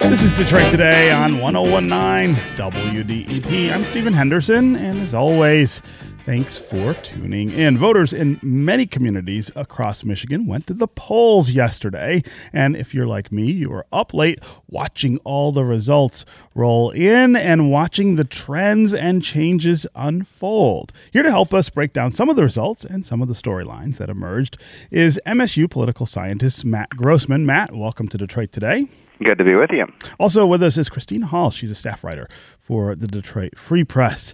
This 0.00 0.22
is 0.22 0.32
Detroit 0.32 0.70
Today 0.70 1.12
on 1.12 1.40
1019 1.40 2.34
WDET. 2.56 3.70
I'm 3.70 3.84
Stephen 3.84 4.14
Henderson, 4.14 4.76
and 4.76 4.98
as 5.00 5.12
always, 5.12 5.82
thanks 6.28 6.58
for 6.58 6.92
tuning 6.92 7.50
in. 7.50 7.78
Voters 7.78 8.12
in 8.12 8.38
many 8.42 8.84
communities 8.84 9.50
across 9.56 10.04
Michigan 10.04 10.46
went 10.46 10.66
to 10.66 10.74
the 10.74 10.86
polls 10.86 11.52
yesterday, 11.52 12.22
and 12.52 12.76
if 12.76 12.92
you're 12.92 13.06
like 13.06 13.32
me, 13.32 13.50
you 13.50 13.70
were 13.70 13.86
up 13.90 14.12
late 14.12 14.38
watching 14.68 15.16
all 15.24 15.52
the 15.52 15.64
results 15.64 16.26
roll 16.54 16.90
in 16.90 17.34
and 17.34 17.70
watching 17.70 18.16
the 18.16 18.24
trends 18.24 18.92
and 18.92 19.22
changes 19.22 19.86
unfold. 19.94 20.92
Here 21.14 21.22
to 21.22 21.30
help 21.30 21.54
us 21.54 21.70
break 21.70 21.94
down 21.94 22.12
some 22.12 22.28
of 22.28 22.36
the 22.36 22.42
results 22.42 22.84
and 22.84 23.06
some 23.06 23.22
of 23.22 23.28
the 23.28 23.34
storylines 23.34 23.96
that 23.96 24.10
emerged 24.10 24.58
is 24.90 25.18
MSU 25.24 25.70
political 25.70 26.04
scientist 26.04 26.62
Matt 26.62 26.90
Grossman. 26.90 27.46
Matt, 27.46 27.74
welcome 27.74 28.06
to 28.06 28.18
Detroit 28.18 28.52
Today. 28.52 28.86
Good 29.24 29.38
to 29.38 29.44
be 29.44 29.54
with 29.54 29.70
you. 29.72 29.86
Also 30.20 30.46
with 30.46 30.62
us 30.62 30.76
is 30.76 30.88
Christina 30.88 31.26
Hall. 31.26 31.50
She's 31.50 31.70
a 31.70 31.74
staff 31.74 32.04
writer 32.04 32.28
for 32.60 32.94
the 32.94 33.08
Detroit 33.08 33.58
Free 33.58 33.82
Press. 33.82 34.32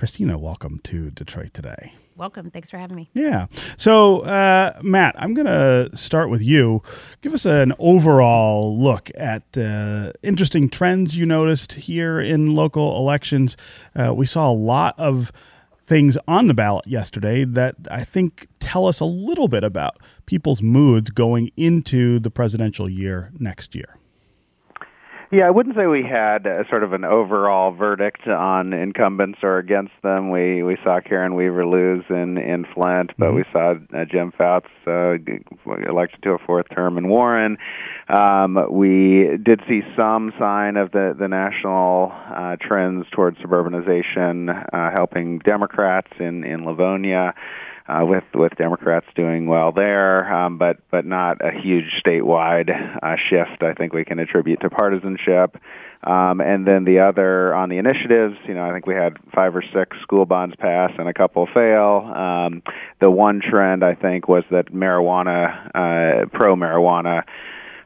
Christina, 0.00 0.38
welcome 0.38 0.80
to 0.84 1.10
Detroit 1.10 1.52
today. 1.52 1.92
Welcome. 2.16 2.50
Thanks 2.50 2.70
for 2.70 2.78
having 2.78 2.96
me. 2.96 3.10
Yeah. 3.12 3.48
So, 3.76 4.20
uh, 4.20 4.80
Matt, 4.82 5.14
I'm 5.18 5.34
going 5.34 5.44
to 5.44 5.94
start 5.94 6.30
with 6.30 6.40
you. 6.40 6.82
Give 7.20 7.34
us 7.34 7.44
an 7.44 7.74
overall 7.78 8.80
look 8.80 9.10
at 9.14 9.42
uh, 9.58 10.12
interesting 10.22 10.70
trends 10.70 11.18
you 11.18 11.26
noticed 11.26 11.72
here 11.72 12.18
in 12.18 12.54
local 12.54 12.96
elections. 12.96 13.58
Uh, 13.94 14.14
we 14.14 14.24
saw 14.24 14.50
a 14.50 14.54
lot 14.54 14.94
of 14.96 15.32
things 15.84 16.16
on 16.26 16.46
the 16.46 16.54
ballot 16.54 16.86
yesterday 16.86 17.44
that 17.44 17.74
I 17.90 18.02
think 18.02 18.48
tell 18.58 18.86
us 18.86 19.00
a 19.00 19.04
little 19.04 19.48
bit 19.48 19.64
about 19.64 19.98
people's 20.24 20.62
moods 20.62 21.10
going 21.10 21.50
into 21.58 22.18
the 22.18 22.30
presidential 22.30 22.88
year 22.88 23.32
next 23.38 23.74
year. 23.74 23.99
Yeah, 25.32 25.46
I 25.46 25.50
wouldn't 25.50 25.76
say 25.76 25.86
we 25.86 26.02
had 26.02 26.44
a, 26.44 26.64
sort 26.68 26.82
of 26.82 26.92
an 26.92 27.04
overall 27.04 27.70
verdict 27.70 28.26
on 28.26 28.72
incumbents 28.72 29.38
or 29.44 29.58
against 29.58 29.92
them. 30.02 30.30
We 30.30 30.64
we 30.64 30.76
saw 30.82 30.98
Karen 31.00 31.36
Weaver 31.36 31.64
lose 31.64 32.02
in 32.10 32.36
in 32.36 32.66
Flint, 32.74 33.12
but 33.16 33.26
mm-hmm. 33.26 33.36
we 33.36 33.44
saw 33.52 33.74
uh, 33.96 34.04
Jim 34.06 34.32
Fouts 34.36 34.66
uh, 34.88 35.18
elected 35.88 36.20
to 36.24 36.30
a 36.30 36.38
fourth 36.38 36.66
term 36.74 36.98
in 36.98 37.08
Warren. 37.08 37.58
Um, 38.08 38.58
we 38.72 39.38
did 39.40 39.60
see 39.68 39.82
some 39.96 40.32
sign 40.36 40.76
of 40.76 40.90
the 40.90 41.14
the 41.16 41.28
national 41.28 42.12
uh, 42.34 42.56
trends 42.60 43.06
towards 43.12 43.38
suburbanization 43.38 44.50
uh, 44.72 44.90
helping 44.90 45.38
Democrats 45.38 46.10
in 46.18 46.42
in 46.42 46.64
Livonia 46.64 47.34
uh, 47.90 48.04
with 48.04 48.24
with 48.34 48.54
Democrats 48.56 49.06
doing 49.14 49.46
well 49.46 49.72
there, 49.72 50.32
um, 50.32 50.58
but 50.58 50.78
but 50.90 51.04
not 51.04 51.38
a 51.44 51.50
huge 51.50 52.02
statewide 52.04 52.70
uh, 53.02 53.16
shift. 53.16 53.62
I 53.62 53.74
think 53.74 53.92
we 53.92 54.04
can 54.04 54.18
attribute 54.18 54.60
to 54.60 54.70
partisanship. 54.70 55.56
Um, 56.02 56.40
and 56.40 56.66
then 56.66 56.84
the 56.84 57.00
other 57.00 57.54
on 57.54 57.68
the 57.68 57.76
initiatives, 57.76 58.36
you 58.46 58.54
know, 58.54 58.64
I 58.64 58.72
think 58.72 58.86
we 58.86 58.94
had 58.94 59.18
five 59.34 59.54
or 59.54 59.62
six 59.62 59.98
school 60.00 60.24
bonds 60.24 60.56
pass 60.56 60.92
and 60.98 61.08
a 61.08 61.12
couple 61.12 61.46
fail. 61.46 62.10
Um, 62.14 62.62
the 63.00 63.10
one 63.10 63.40
trend 63.40 63.84
I 63.84 63.94
think 63.94 64.26
was 64.26 64.44
that 64.50 64.72
marijuana, 64.72 65.66
uh, 65.74 66.26
pro 66.32 66.56
marijuana 66.56 67.24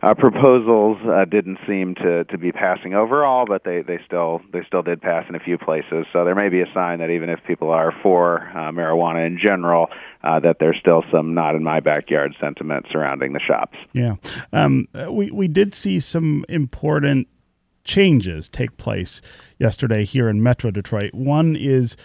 uh, 0.05 0.14
proposals 0.14 0.98
uh, 1.06 1.24
didn't 1.24 1.58
seem 1.66 1.94
to, 1.94 2.24
to 2.24 2.36
be 2.36 2.52
passing 2.52 2.94
overall, 2.94 3.47
but 3.47 3.64
they, 3.64 3.83
they 3.83 3.98
still 4.05 4.42
they 4.52 4.62
still 4.66 4.83
did 4.83 5.00
pass 5.00 5.24
in 5.28 5.34
a 5.34 5.41
few 5.41 5.56
places. 5.56 6.06
So 6.12 6.24
there 6.24 6.34
may 6.34 6.48
be 6.50 6.61
a 6.61 6.70
sign 6.74 6.98
that 6.98 7.11
even 7.11 7.30
if 7.30 7.42
people 7.44 7.70
are 7.70 7.92
for 8.02 8.50
uh, 8.55 8.70
marijuana 8.70 9.27
in 9.27 9.38
general, 9.38 9.88
uh, 10.22 10.41
that 10.41 10.58
there's 10.61 10.78
still 10.78 11.05
some 11.11 11.34
not 11.34 11.55
in 11.55 11.62
my 11.62 11.80
backyard 11.80 12.34
sentiment 12.41 12.86
surrounding 12.90 13.33
the 13.33 13.40
shops. 13.40 13.79
Yeah, 13.92 14.17
um, 14.52 14.89
we 15.11 15.30
we 15.30 15.48
did 15.48 15.74
see 15.74 16.01
some 16.01 16.45
important 16.48 17.29
changes 17.84 18.48
take 18.48 18.77
place 18.77 19.23
yesterday 19.58 20.05
here 20.05 20.29
in 20.29 20.42
Metro 20.42 20.70
Detroit. 20.70 21.14
One 21.14 21.56
is 21.56 21.96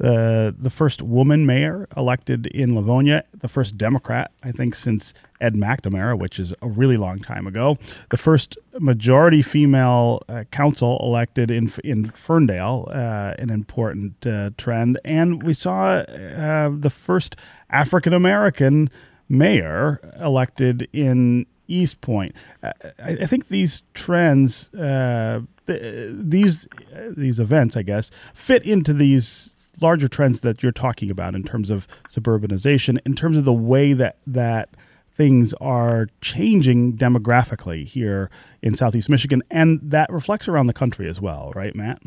uh, 0.00 0.50
the 0.58 0.70
first 0.70 1.02
woman 1.02 1.46
mayor 1.46 1.86
elected 1.96 2.46
in 2.48 2.74
Livonia, 2.74 3.22
the 3.32 3.48
first 3.48 3.78
Democrat, 3.78 4.32
I 4.42 4.50
think, 4.50 4.74
since 4.74 5.14
Ed 5.40 5.54
McNamara, 5.54 6.18
which 6.18 6.40
is 6.40 6.52
a 6.60 6.68
really 6.68 6.96
long 6.96 7.20
time 7.20 7.46
ago, 7.46 7.78
the 8.10 8.16
first 8.16 8.58
majority 8.80 9.40
female 9.40 10.20
uh, 10.28 10.44
council 10.50 10.98
elected 11.00 11.50
in 11.50 11.70
in 11.84 12.06
Ferndale, 12.06 12.88
uh, 12.90 13.34
an 13.38 13.50
important 13.50 14.26
uh, 14.26 14.50
trend, 14.56 14.98
and 15.04 15.44
we 15.44 15.54
saw 15.54 15.98
uh, 15.98 16.70
the 16.72 16.90
first 16.90 17.36
African 17.70 18.12
American 18.12 18.90
mayor 19.28 20.00
elected 20.20 20.88
in 20.92 21.46
Eastpointe. 21.68 22.34
I, 22.64 22.72
I 22.98 23.26
think 23.26 23.46
these 23.46 23.82
trends, 23.94 24.70
these 24.76 26.68
these 27.16 27.40
events, 27.40 27.76
I 27.76 27.82
guess, 27.82 28.10
fit 28.34 28.64
into 28.64 28.92
these 28.92 29.53
larger 29.80 30.08
trends 30.08 30.40
that 30.40 30.62
you're 30.62 30.72
talking 30.72 31.10
about 31.10 31.34
in 31.34 31.42
terms 31.42 31.70
of 31.70 31.86
suburbanization, 32.08 32.98
in 33.04 33.14
terms 33.14 33.36
of 33.36 33.44
the 33.44 33.52
way 33.52 33.92
that 33.92 34.18
that 34.26 34.70
things 35.14 35.54
are 35.60 36.08
changing 36.20 36.96
demographically 36.96 37.86
here 37.86 38.30
in 38.62 38.74
Southeast 38.74 39.08
Michigan, 39.08 39.42
and 39.50 39.80
that 39.82 40.10
reflects 40.10 40.48
around 40.48 40.66
the 40.66 40.72
country 40.72 41.08
as 41.08 41.20
well, 41.20 41.52
right, 41.54 41.74
Matt? 41.74 42.02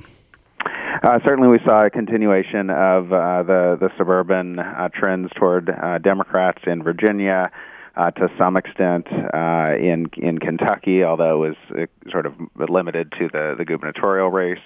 Uh, 1.03 1.19
certainly, 1.23 1.47
we 1.47 1.59
saw 1.63 1.85
a 1.85 1.89
continuation 1.89 2.69
of 2.69 3.13
uh, 3.13 3.43
the 3.43 3.77
the 3.79 3.89
suburban 3.97 4.59
uh, 4.59 4.89
trends 4.93 5.29
toward 5.35 5.69
uh, 5.69 5.97
Democrats 5.99 6.61
in 6.65 6.83
Virginia. 6.83 7.51
Uh, 7.95 8.11
to 8.11 8.27
some 8.37 8.55
extent 8.55 9.07
uh, 9.33 9.73
in 9.75 10.05
in 10.17 10.37
Kentucky, 10.37 11.03
although 11.03 11.43
it 11.43 11.55
was 11.71 11.87
sort 12.11 12.27
of 12.27 12.35
limited 12.69 13.11
to 13.17 13.27
the 13.33 13.55
the 13.57 13.65
gubernatorial 13.65 14.29
race. 14.29 14.61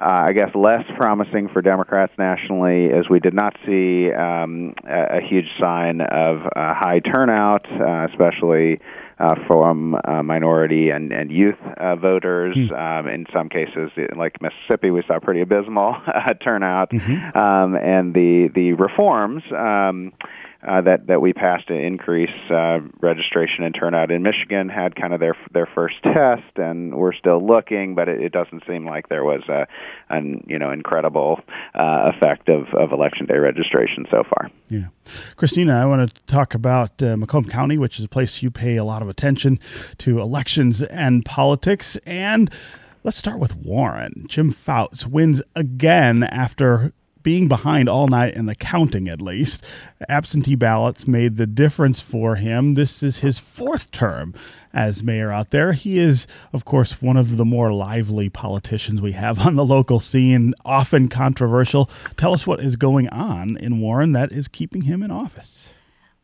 Uh, 0.00 0.28
I 0.28 0.32
guess 0.32 0.54
less 0.54 0.84
promising 0.96 1.48
for 1.48 1.60
Democrats 1.60 2.12
nationally 2.18 2.92
as 2.92 3.08
we 3.08 3.18
did 3.18 3.34
not 3.34 3.56
see 3.66 4.12
um, 4.12 4.74
a, 4.86 5.18
a 5.18 5.20
huge 5.20 5.48
sign 5.58 6.00
of 6.02 6.46
uh, 6.46 6.72
high 6.72 7.00
turnout, 7.00 7.66
uh, 7.72 8.06
especially 8.08 8.78
uh, 9.18 9.34
from 9.48 9.96
uh, 10.04 10.22
minority 10.22 10.90
and, 10.90 11.12
and 11.12 11.32
youth 11.32 11.58
uh, 11.78 11.96
voters. 11.96 12.56
Mm. 12.56 13.00
Um, 13.00 13.08
in 13.08 13.26
some 13.32 13.48
cases, 13.48 13.90
like 14.16 14.40
Mississippi, 14.40 14.92
we 14.92 15.02
saw 15.08 15.18
pretty 15.18 15.40
abysmal 15.40 15.96
uh, 16.06 16.34
turnout. 16.34 16.90
Mm-hmm. 16.90 17.36
Um, 17.36 17.74
and 17.74 18.14
the 18.14 18.50
the 18.54 18.74
reforms. 18.74 19.42
Uh, 20.66 20.80
that 20.80 21.06
that 21.06 21.20
we 21.20 21.32
passed 21.32 21.68
to 21.68 21.72
increase 21.72 22.34
uh, 22.50 22.80
registration 23.00 23.62
and 23.62 23.72
turnout 23.72 24.10
in 24.10 24.24
Michigan 24.24 24.68
had 24.68 24.96
kind 24.96 25.14
of 25.14 25.20
their 25.20 25.36
their 25.52 25.66
first 25.72 26.02
test, 26.02 26.56
and 26.56 26.96
we're 26.96 27.12
still 27.12 27.46
looking, 27.46 27.94
but 27.94 28.08
it, 28.08 28.20
it 28.20 28.32
doesn't 28.32 28.64
seem 28.66 28.84
like 28.84 29.08
there 29.08 29.22
was 29.22 29.42
a 29.48 29.68
an 30.08 30.44
you 30.48 30.58
know 30.58 30.72
incredible 30.72 31.40
uh, 31.76 32.10
effect 32.12 32.48
of, 32.48 32.74
of 32.74 32.90
election 32.90 33.24
day 33.26 33.36
registration 33.36 34.04
so 34.10 34.24
far. 34.24 34.50
Yeah, 34.68 34.88
Christina, 35.36 35.74
I 35.74 35.84
want 35.84 36.12
to 36.12 36.22
talk 36.22 36.54
about 36.54 37.00
uh, 37.00 37.16
Macomb 37.16 37.44
County, 37.44 37.78
which 37.78 38.00
is 38.00 38.04
a 38.04 38.08
place 38.08 38.42
you 38.42 38.50
pay 38.50 38.74
a 38.74 38.84
lot 38.84 39.00
of 39.00 39.08
attention 39.08 39.60
to 39.98 40.20
elections 40.20 40.82
and 40.82 41.24
politics, 41.24 41.96
and. 42.04 42.50
Let's 43.04 43.16
start 43.16 43.38
with 43.38 43.54
Warren. 43.54 44.24
Jim 44.26 44.50
Fouts 44.50 45.06
wins 45.06 45.40
again 45.54 46.24
after 46.24 46.92
being 47.22 47.48
behind 47.48 47.88
all 47.88 48.08
night 48.08 48.34
in 48.34 48.46
the 48.46 48.54
counting, 48.54 49.08
at 49.08 49.20
least. 49.20 49.64
Absentee 50.08 50.54
ballots 50.54 51.06
made 51.06 51.36
the 51.36 51.46
difference 51.46 52.00
for 52.00 52.36
him. 52.36 52.74
This 52.74 53.02
is 53.02 53.18
his 53.18 53.38
fourth 53.38 53.90
term 53.90 54.34
as 54.72 55.02
mayor 55.02 55.32
out 55.32 55.50
there. 55.50 55.72
He 55.72 55.98
is, 55.98 56.26
of 56.52 56.64
course, 56.64 57.02
one 57.02 57.16
of 57.16 57.36
the 57.36 57.44
more 57.44 57.72
lively 57.72 58.28
politicians 58.28 59.00
we 59.00 59.12
have 59.12 59.38
on 59.46 59.56
the 59.56 59.64
local 59.64 60.00
scene, 60.00 60.54
often 60.64 61.08
controversial. 61.08 61.90
Tell 62.16 62.32
us 62.32 62.46
what 62.46 62.60
is 62.60 62.76
going 62.76 63.08
on 63.08 63.56
in 63.56 63.80
Warren 63.80 64.12
that 64.12 64.32
is 64.32 64.48
keeping 64.48 64.82
him 64.82 65.02
in 65.02 65.10
office. 65.10 65.72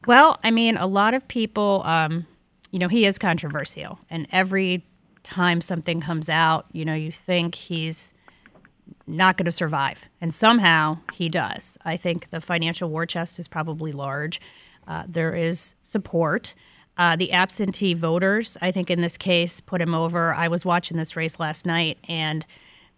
Well, 0.07 0.39
I 0.45 0.51
mean, 0.51 0.77
a 0.77 0.87
lot 0.87 1.15
of 1.15 1.27
people, 1.29 1.83
um, 1.85 2.27
you 2.71 2.79
know, 2.79 2.89
he 2.89 3.07
is 3.07 3.19
controversial. 3.19 3.99
And 4.11 4.27
every 4.31 4.85
time 5.23 5.61
something 5.61 6.01
comes 6.01 6.29
out, 6.29 6.67
you 6.73 6.85
know, 6.85 6.95
you 6.95 7.11
think 7.11 7.55
he's 7.55 8.13
not 9.07 9.37
going 9.37 9.45
to 9.45 9.51
survive. 9.53 10.09
And 10.21 10.35
somehow 10.35 10.99
he 11.13 11.29
does. 11.29 11.79
I 11.85 11.97
think 11.97 12.31
the 12.31 12.41
financial 12.41 12.89
war 12.89 13.07
chest 13.07 13.39
is 13.39 13.49
probably 13.49 13.93
large. 13.93 14.41
Uh, 14.87 15.05
there 15.09 15.35
is 15.35 15.75
support. 15.83 16.55
Uh, 16.97 17.17
the 17.17 17.33
absentee 17.33 17.95
voters, 17.95 18.57
I 18.63 18.71
think 18.71 18.91
in 18.91 19.01
this 19.01 19.17
case, 19.17 19.61
put 19.61 19.81
him 19.81 19.95
over. 19.95 20.33
I 20.33 20.49
was 20.49 20.65
watching 20.65 20.97
this 20.97 21.17
race 21.17 21.41
last 21.41 21.67
night, 21.67 21.99
and 22.09 22.47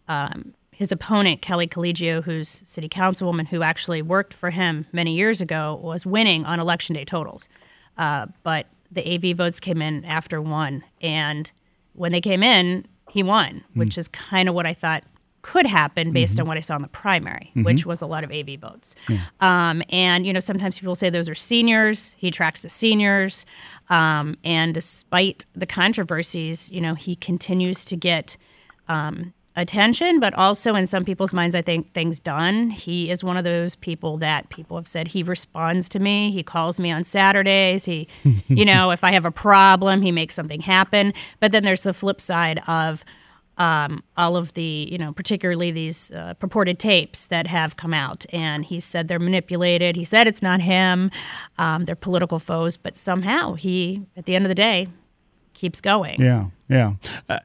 um, 0.06 0.54
his 0.70 0.92
opponent, 0.92 1.40
Kelly 1.40 1.66
Colegio, 1.66 2.22
who's 2.22 2.48
city 2.48 2.88
councilwoman, 2.88 3.48
who 3.48 3.62
actually 3.62 4.02
worked 4.02 4.34
for 4.34 4.50
him 4.50 4.84
many 4.92 5.14
years 5.14 5.40
ago, 5.40 5.80
was 5.82 6.04
winning 6.04 6.44
on 6.44 6.60
election 6.60 6.94
day 6.94 7.04
totals. 7.04 7.48
Uh, 7.96 8.26
but 8.42 8.66
the 8.92 9.14
AV 9.14 9.36
votes 9.36 9.58
came 9.58 9.80
in 9.80 10.04
after 10.04 10.42
one. 10.42 10.84
And 11.00 11.50
when 11.94 12.12
they 12.12 12.20
came 12.20 12.42
in, 12.42 12.86
he 13.10 13.22
won, 13.22 13.64
which 13.72 13.94
mm. 13.94 13.98
is 13.98 14.08
kind 14.08 14.48
of 14.48 14.54
what 14.54 14.66
I 14.66 14.74
thought 14.74 15.04
could 15.46 15.64
happen 15.64 16.10
based 16.10 16.40
on 16.40 16.46
what 16.48 16.56
I 16.56 16.60
saw 16.60 16.74
in 16.74 16.82
the 16.82 16.88
primary, 16.88 17.52
which 17.54 17.86
was 17.86 18.02
a 18.02 18.06
lot 18.06 18.24
of 18.24 18.32
AV 18.32 18.58
votes. 18.58 18.96
Um, 19.40 19.80
and 19.90 20.26
you 20.26 20.32
know, 20.32 20.40
sometimes 20.40 20.76
people 20.76 20.96
say 20.96 21.08
those 21.08 21.28
are 21.28 21.36
seniors. 21.36 22.16
He 22.18 22.32
tracks 22.32 22.62
the 22.62 22.68
seniors, 22.68 23.46
um, 23.88 24.36
and 24.42 24.74
despite 24.74 25.46
the 25.54 25.64
controversies, 25.66 26.68
you 26.72 26.80
know, 26.80 26.96
he 26.96 27.14
continues 27.14 27.84
to 27.84 27.96
get 27.96 28.36
um, 28.88 29.32
attention, 29.54 30.18
but 30.18 30.34
also 30.34 30.74
in 30.74 30.84
some 30.84 31.04
people's 31.04 31.32
minds, 31.32 31.54
I 31.54 31.62
think 31.62 31.92
things 31.92 32.18
done. 32.18 32.70
He 32.70 33.08
is 33.08 33.22
one 33.22 33.36
of 33.36 33.44
those 33.44 33.76
people 33.76 34.18
that 34.18 34.48
people 34.48 34.76
have 34.76 34.88
said 34.88 35.06
he 35.08 35.22
responds 35.22 35.88
to 35.90 36.00
me. 36.00 36.32
He 36.32 36.42
calls 36.42 36.80
me 36.80 36.90
on 36.90 37.04
Saturdays. 37.04 37.84
He, 37.84 38.08
you 38.48 38.64
know, 38.64 38.90
if 38.90 39.04
I 39.04 39.12
have 39.12 39.24
a 39.24 39.30
problem, 39.30 40.02
he 40.02 40.10
makes 40.10 40.34
something 40.34 40.60
happen. 40.60 41.14
But 41.38 41.52
then 41.52 41.62
there's 41.62 41.84
the 41.84 41.94
flip 41.94 42.20
side 42.20 42.60
of 42.66 43.04
um, 43.58 44.02
all 44.16 44.36
of 44.36 44.52
the, 44.54 44.88
you 44.90 44.98
know, 44.98 45.12
particularly 45.12 45.70
these 45.70 46.12
uh, 46.12 46.34
purported 46.34 46.78
tapes 46.78 47.26
that 47.26 47.46
have 47.46 47.76
come 47.76 47.94
out. 47.94 48.26
And 48.30 48.64
he 48.64 48.80
said 48.80 49.08
they're 49.08 49.18
manipulated. 49.18 49.96
He 49.96 50.04
said 50.04 50.26
it's 50.26 50.42
not 50.42 50.60
him. 50.60 51.10
Um, 51.58 51.84
they're 51.84 51.96
political 51.96 52.38
foes. 52.38 52.76
But 52.76 52.96
somehow 52.96 53.54
he, 53.54 54.06
at 54.16 54.26
the 54.26 54.34
end 54.34 54.44
of 54.44 54.48
the 54.48 54.54
day, 54.54 54.88
keeps 55.54 55.80
going. 55.80 56.20
Yeah, 56.20 56.46
yeah. 56.68 56.94
Uh, 57.28 57.38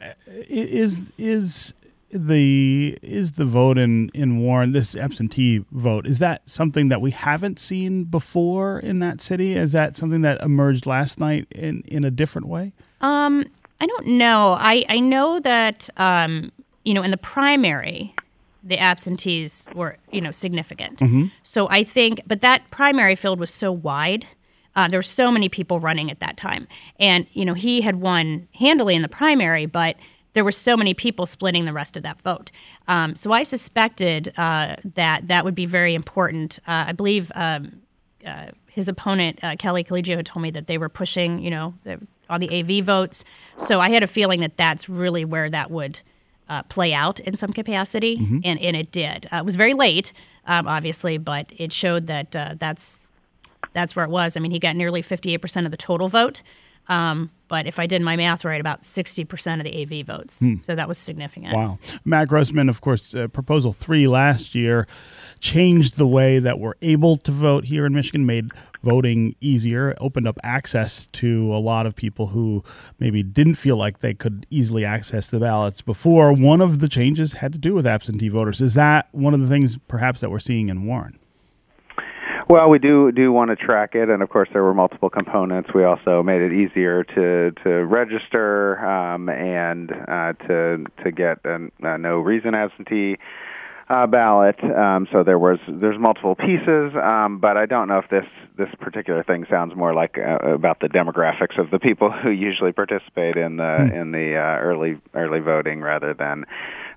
is 0.49 1.11
is 1.17 1.73
the 2.13 2.97
is 3.01 3.33
the 3.33 3.45
vote 3.45 3.77
in 3.77 4.09
in 4.13 4.39
Warren 4.39 4.73
this 4.73 4.95
absentee 4.95 5.63
vote 5.71 6.05
is 6.05 6.19
that 6.19 6.41
something 6.49 6.89
that 6.89 6.99
we 6.99 7.11
haven't 7.11 7.57
seen 7.57 8.03
before 8.03 8.79
in 8.79 8.99
that 8.99 9.21
city? 9.21 9.55
Is 9.55 9.71
that 9.71 9.95
something 9.95 10.21
that 10.21 10.41
emerged 10.41 10.85
last 10.85 11.19
night 11.19 11.47
in 11.51 11.83
in 11.87 12.03
a 12.03 12.11
different 12.11 12.47
way? 12.47 12.73
Um, 12.99 13.45
I 13.81 13.87
don't 13.87 14.05
know. 14.05 14.55
I 14.59 14.85
I 14.87 14.99
know 14.99 15.39
that 15.39 15.89
um, 15.97 16.51
you 16.85 16.93
know 16.93 17.01
in 17.01 17.09
the 17.09 17.17
primary, 17.17 18.13
the 18.63 18.77
absentees 18.77 19.67
were 19.73 19.97
you 20.11 20.21
know 20.21 20.31
significant. 20.31 21.01
So 21.41 21.67
I 21.69 21.83
think, 21.83 22.21
but 22.27 22.41
that 22.41 22.69
primary 22.69 23.15
field 23.15 23.39
was 23.39 23.51
so 23.51 23.71
wide. 23.71 24.27
Uh, 24.73 24.87
there 24.87 24.99
were 24.99 25.03
so 25.03 25.31
many 25.31 25.49
people 25.49 25.79
running 25.79 26.09
at 26.11 26.19
that 26.19 26.37
time, 26.37 26.67
and 26.99 27.25
you 27.33 27.43
know 27.43 27.55
he 27.55 27.81
had 27.81 27.95
won 27.95 28.47
handily 28.53 28.95
in 28.95 29.01
the 29.01 29.09
primary, 29.09 29.65
but 29.65 29.95
there 30.33 30.43
were 30.43 30.51
so 30.51 30.77
many 30.77 30.93
people 30.93 31.25
splitting 31.25 31.65
the 31.65 31.73
rest 31.73 31.97
of 31.97 32.03
that 32.03 32.21
vote. 32.21 32.51
Um, 32.87 33.15
so 33.15 33.31
I 33.33 33.41
suspected 33.43 34.31
uh, 34.37 34.75
that 34.93 35.27
that 35.27 35.43
would 35.43 35.55
be 35.55 35.65
very 35.65 35.95
important. 35.95 36.59
Uh, 36.67 36.85
I 36.87 36.91
believe 36.91 37.31
um, 37.33 37.81
uh, 38.25 38.47
his 38.67 38.87
opponent 38.87 39.39
uh, 39.43 39.55
Kelly 39.57 39.83
Colegio 39.83 40.15
had 40.17 40.25
told 40.25 40.43
me 40.43 40.51
that 40.51 40.67
they 40.67 40.77
were 40.77 40.87
pushing, 40.87 41.39
you 41.39 41.49
know, 41.49 41.73
on 42.31 42.39
the 42.39 42.49
AV 42.79 42.83
votes. 42.83 43.23
So 43.57 43.79
I 43.79 43.89
had 43.89 44.01
a 44.03 44.07
feeling 44.07 44.39
that 44.41 44.57
that's 44.57 44.89
really 44.89 45.25
where 45.25 45.49
that 45.49 45.69
would 45.69 46.01
uh, 46.49 46.63
play 46.63 46.93
out 46.93 47.19
in 47.19 47.35
some 47.35 47.53
capacity, 47.53 48.15
and, 48.43 48.59
and 48.59 48.75
it 48.75 48.91
did. 48.91 49.27
Uh, 49.31 49.37
it 49.37 49.45
was 49.45 49.55
very 49.55 49.73
late, 49.73 50.11
um, 50.47 50.67
obviously, 50.67 51.17
but 51.17 51.51
it 51.57 51.71
showed 51.71 52.07
that 52.07 52.35
uh, 52.35 52.55
that's 52.57 53.11
that's 53.73 53.95
where 53.95 54.03
it 54.03 54.11
was. 54.11 54.35
I 54.35 54.39
mean, 54.41 54.51
he 54.51 54.59
got 54.59 54.75
nearly 54.75 55.01
58% 55.01 55.65
of 55.65 55.71
the 55.71 55.77
total 55.77 56.09
vote. 56.09 56.41
Um, 56.91 57.31
but 57.47 57.67
if 57.67 57.79
I 57.79 57.85
did 57.85 58.01
my 58.01 58.15
math 58.15 58.45
right, 58.45 58.61
about 58.61 58.81
60% 58.81 59.57
of 59.57 59.63
the 59.63 59.81
AV 59.81 60.05
votes. 60.05 60.41
So 60.61 60.75
that 60.75 60.87
was 60.87 60.97
significant. 60.97 61.53
Wow. 61.53 61.79
Matt 62.05 62.27
Grossman, 62.29 62.69
of 62.69 62.79
course, 62.79 63.13
uh, 63.13 63.27
Proposal 63.27 63.73
3 63.73 64.07
last 64.07 64.55
year 64.55 64.87
changed 65.39 65.97
the 65.97 66.07
way 66.07 66.39
that 66.39 66.59
we're 66.59 66.75
able 66.81 67.17
to 67.17 67.31
vote 67.31 67.65
here 67.65 67.85
in 67.85 67.93
Michigan, 67.93 68.25
made 68.25 68.51
voting 68.83 69.35
easier, 69.41 69.95
opened 69.99 70.27
up 70.27 70.37
access 70.43 71.07
to 71.07 71.53
a 71.53 71.59
lot 71.59 71.85
of 71.85 71.95
people 71.95 72.27
who 72.27 72.63
maybe 72.99 73.21
didn't 73.21 73.55
feel 73.55 73.75
like 73.75 73.99
they 73.99 74.13
could 74.13 74.45
easily 74.49 74.85
access 74.85 75.29
the 75.29 75.39
ballots 75.39 75.81
before. 75.81 76.33
One 76.33 76.61
of 76.61 76.79
the 76.79 76.89
changes 76.89 77.33
had 77.33 77.53
to 77.53 77.59
do 77.59 77.73
with 77.73 77.85
absentee 77.85 78.29
voters. 78.29 78.61
Is 78.61 78.73
that 78.75 79.07
one 79.11 79.33
of 79.33 79.41
the 79.41 79.47
things 79.47 79.77
perhaps 79.87 80.21
that 80.21 80.29
we're 80.29 80.39
seeing 80.39 80.69
in 80.69 80.85
Warren? 80.85 81.19
Well, 82.51 82.69
we 82.69 82.79
do 82.79 83.13
do 83.13 83.31
want 83.31 83.49
to 83.51 83.55
track 83.55 83.95
it, 83.95 84.09
and 84.09 84.21
of 84.21 84.27
course, 84.27 84.49
there 84.51 84.61
were 84.61 84.73
multiple 84.73 85.09
components. 85.09 85.69
We 85.73 85.85
also 85.85 86.21
made 86.21 86.41
it 86.41 86.51
easier 86.51 87.05
to 87.05 87.51
to 87.63 87.69
register 87.85 88.77
um, 88.85 89.29
and 89.29 89.89
uh, 89.89 90.33
to 90.47 90.83
to 91.01 91.11
get 91.13 91.39
a, 91.45 91.69
a 91.81 91.97
no 91.97 92.19
reason 92.19 92.53
absentee 92.53 93.19
uh, 93.87 94.05
ballot. 94.05 94.61
Um, 94.63 95.07
so 95.13 95.23
there 95.23 95.39
was 95.39 95.59
there's 95.65 95.97
multiple 95.97 96.35
pieces, 96.35 96.93
um, 97.01 97.39
but 97.39 97.55
I 97.55 97.67
don't 97.67 97.87
know 97.87 97.99
if 97.99 98.09
this 98.09 98.25
this 98.57 98.69
particular 98.81 99.23
thing 99.23 99.45
sounds 99.49 99.73
more 99.73 99.93
like 99.93 100.17
uh, 100.17 100.39
about 100.45 100.81
the 100.81 100.87
demographics 100.87 101.57
of 101.57 101.71
the 101.71 101.79
people 101.79 102.11
who 102.11 102.31
usually 102.31 102.73
participate 102.73 103.37
in 103.37 103.57
the 103.57 103.75
in 103.93 104.11
the 104.11 104.35
uh, 104.35 104.59
early 104.59 104.97
early 105.13 105.39
voting 105.39 105.79
rather 105.79 106.13
than 106.13 106.45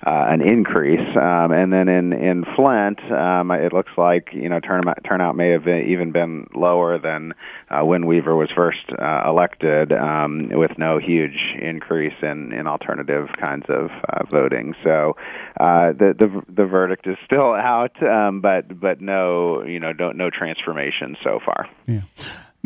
uh, 0.06 0.26
an 0.28 0.42
increase. 0.42 1.16
Um, 1.16 1.52
and 1.52 1.72
then 1.72 1.88
in 1.88 2.12
in 2.12 2.44
Flint, 2.56 3.00
um, 3.10 3.50
it 3.50 3.72
looks 3.72 3.92
like 3.96 4.28
you 4.32 4.48
know 4.48 4.60
turnout 4.60 5.02
turnout 5.04 5.36
may 5.36 5.50
have 5.50 5.64
been, 5.64 5.86
even 5.86 6.12
been 6.12 6.46
lower 6.54 6.98
than 6.98 7.34
uh, 7.70 7.84
when 7.84 8.06
Weaver 8.06 8.36
was 8.36 8.50
first 8.50 8.84
uh, 8.90 9.22
elected, 9.26 9.92
um, 9.92 10.50
with 10.50 10.76
no 10.78 10.98
huge 10.98 11.54
increase 11.60 12.14
in 12.22 12.52
in 12.52 12.66
alternative 12.66 13.28
kinds 13.40 13.66
of 13.68 13.90
uh, 14.08 14.24
voting. 14.30 14.74
So 14.84 15.16
uh, 15.58 15.92
the 15.92 16.14
the 16.18 16.42
the 16.48 16.66
verdict 16.66 17.06
is 17.06 17.16
still 17.24 17.54
out, 17.54 18.02
um, 18.02 18.40
but 18.40 18.78
but 18.78 19.00
no 19.00 19.64
you 19.64 19.80
know 19.80 19.92
no, 19.92 20.12
no 20.12 20.30
transformation 20.30 21.16
so 21.22 21.40
far. 21.44 21.68
Yeah. 21.86 22.02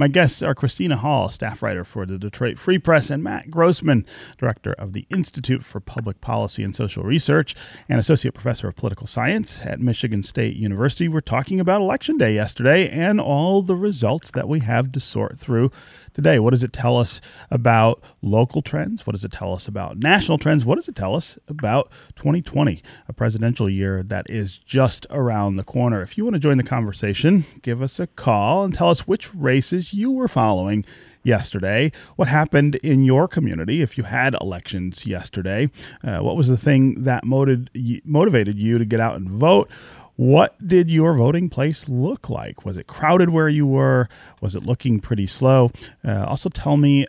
My 0.01 0.07
guests 0.07 0.43
are 0.43 0.55
Christina 0.55 0.97
Hall, 0.97 1.29
staff 1.29 1.61
writer 1.61 1.83
for 1.83 2.07
the 2.07 2.19
Detroit 2.19 2.57
Free 2.57 2.79
Press, 2.79 3.11
and 3.11 3.21
Matt 3.21 3.51
Grossman, 3.51 4.07
director 4.37 4.73
of 4.75 4.93
the 4.93 5.09
Institute 5.11 5.65
for 5.65 5.81
Public 5.81 6.21
Policy 6.21 6.63
and 6.63 6.73
Social 6.73 7.03
Research 7.03 7.57
and 7.89 7.99
associate 7.99 8.33
professor 8.33 8.69
of 8.69 8.77
political 8.77 9.09
science 9.09 9.61
at 9.67 9.81
Michigan 9.81 10.23
State 10.23 10.55
University. 10.55 11.09
We're 11.09 11.21
talking 11.21 11.59
about 11.59 11.81
Election 11.81 12.17
Day 12.17 12.33
yesterday 12.33 12.89
and 12.89 13.21
all 13.21 13.61
the 13.61 13.75
results 13.75 14.31
that 14.31 14.47
we 14.47 14.61
have 14.61 14.93
to 14.93 15.01
sort 15.01 15.37
through 15.37 15.73
today. 16.15 16.39
What 16.39 16.51
does 16.51 16.63
it 16.63 16.73
tell 16.73 16.97
us 16.97 17.21
about 17.51 18.01
local 18.23 18.63
trends? 18.63 19.05
What 19.05 19.15
does 19.15 19.25
it 19.25 19.33
tell 19.33 19.53
us 19.53 19.67
about 19.67 19.99
national 19.99 20.39
trends? 20.39 20.65
What 20.65 20.77
does 20.77 20.87
it 20.87 20.95
tell 20.95 21.17
us 21.17 21.41
about 21.49 21.91
2020, 22.15 22.83
a 23.09 23.13
presidential 23.13 23.69
year 23.69 24.05
that 24.05 24.31
is 24.31 24.59
just 24.59 25.07
around 25.11 25.57
the 25.57 25.65
corner? 25.65 26.01
If 26.03 26.17
you 26.17 26.23
want 26.23 26.35
to 26.35 26.41
join 26.41 26.57
the 26.57 26.63
conversation, 26.63 27.47
give 27.63 27.83
us 27.83 27.99
a 27.99 28.07
call 28.07 28.63
and 28.63 28.73
tell 28.73 28.91
us 28.91 29.09
which 29.09 29.35
races 29.35 29.88
you 29.93 30.13
were 30.13 30.29
following 30.29 30.85
yesterday. 31.23 31.93
What 32.17 32.29
happened 32.29 32.77
in 32.77 33.05
your 33.05 33.29
community 33.29 33.83
if 33.83 33.99
you 33.99 34.05
had 34.05 34.35
elections 34.41 35.07
yesterday? 35.07 35.71
Uh, 36.03 36.19
what 36.19 36.37
was 36.37 36.49
the 36.49 36.57
thing 36.57 37.05
that 37.05 37.25
motivated 37.25 38.03
motivated 38.05 38.59
you 38.59 38.79
to 38.79 38.85
get 38.85 39.01
out 39.01 39.17
and 39.17 39.29
vote? 39.29 39.71
What 40.17 40.57
did 40.67 40.91
your 40.91 41.15
voting 41.15 41.49
place 41.49 41.89
look 41.89 42.29
like? 42.29 42.65
Was 42.65 42.77
it 42.77 42.89
crowded 42.89 43.31
where 43.31 43.49
you 43.49 43.67
were? 43.67 44.09
Was 44.41 44.57
it 44.57 44.65
looking 44.65 44.99
pretty 44.99 45.29
slow? 45.29 45.71
Uh, 46.05 46.25
also, 46.25 46.49
tell 46.49 46.77
me 46.77 47.07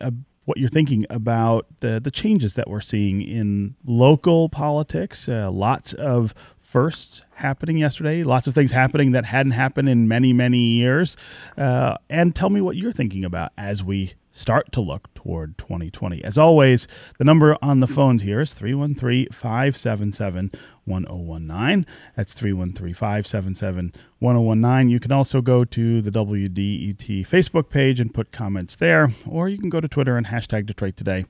what 0.49 0.57
you're 0.57 0.67
thinking 0.67 1.05
about 1.11 1.67
the, 1.79 1.99
the 1.99 2.09
changes 2.09 2.55
that 2.55 2.67
we're 2.67 2.81
seeing 2.81 3.21
in 3.21 3.75
local 3.85 4.49
politics. 4.49 5.29
Uh, 5.29 5.49
lots 5.51 5.93
of 5.93 6.33
firsts 6.69 7.23
happening 7.31 7.79
yesterday, 7.79 8.21
lots 8.21 8.45
of 8.47 8.53
things 8.53 8.71
happening 8.71 9.11
that 9.11 9.25
hadn't 9.25 9.53
happened 9.53 9.89
in 9.89 10.07
many, 10.07 10.31
many 10.31 10.59
years. 10.59 11.17
Uh, 11.57 11.95
and 12.11 12.35
tell 12.35 12.51
me 12.51 12.61
what 12.61 12.75
you're 12.75 12.91
thinking 12.91 13.25
about 13.25 13.51
as 13.57 13.83
we 13.83 14.13
start 14.31 14.71
to 14.71 14.79
look 14.79 15.11
toward 15.15 15.57
2020. 15.57 16.23
As 16.23 16.37
always, 16.37 16.87
the 17.17 17.23
number 17.23 17.57
on 17.59 17.79
the 17.79 17.87
phones 17.87 18.21
here 18.21 18.41
is 18.41 18.53
313 18.53 19.29
577 19.31 20.51
1019. 20.85 21.87
That's 22.15 22.35
313 22.35 22.93
577 22.93 23.93
1019. 24.19 24.89
You 24.91 24.99
can 24.99 25.11
also 25.11 25.41
go 25.41 25.65
to 25.65 26.01
the 26.01 26.11
WDET 26.11 27.27
Facebook 27.27 27.69
page 27.71 27.99
and 27.99 28.13
put 28.13 28.31
comments 28.31 28.75
there, 28.75 29.09
or 29.27 29.49
you 29.49 29.57
can 29.57 29.69
go 29.69 29.81
to 29.81 29.87
Twitter 29.87 30.17
and 30.17 30.27
hashtag 30.27 30.67
Detroit 30.67 30.95
Today. 30.95 31.25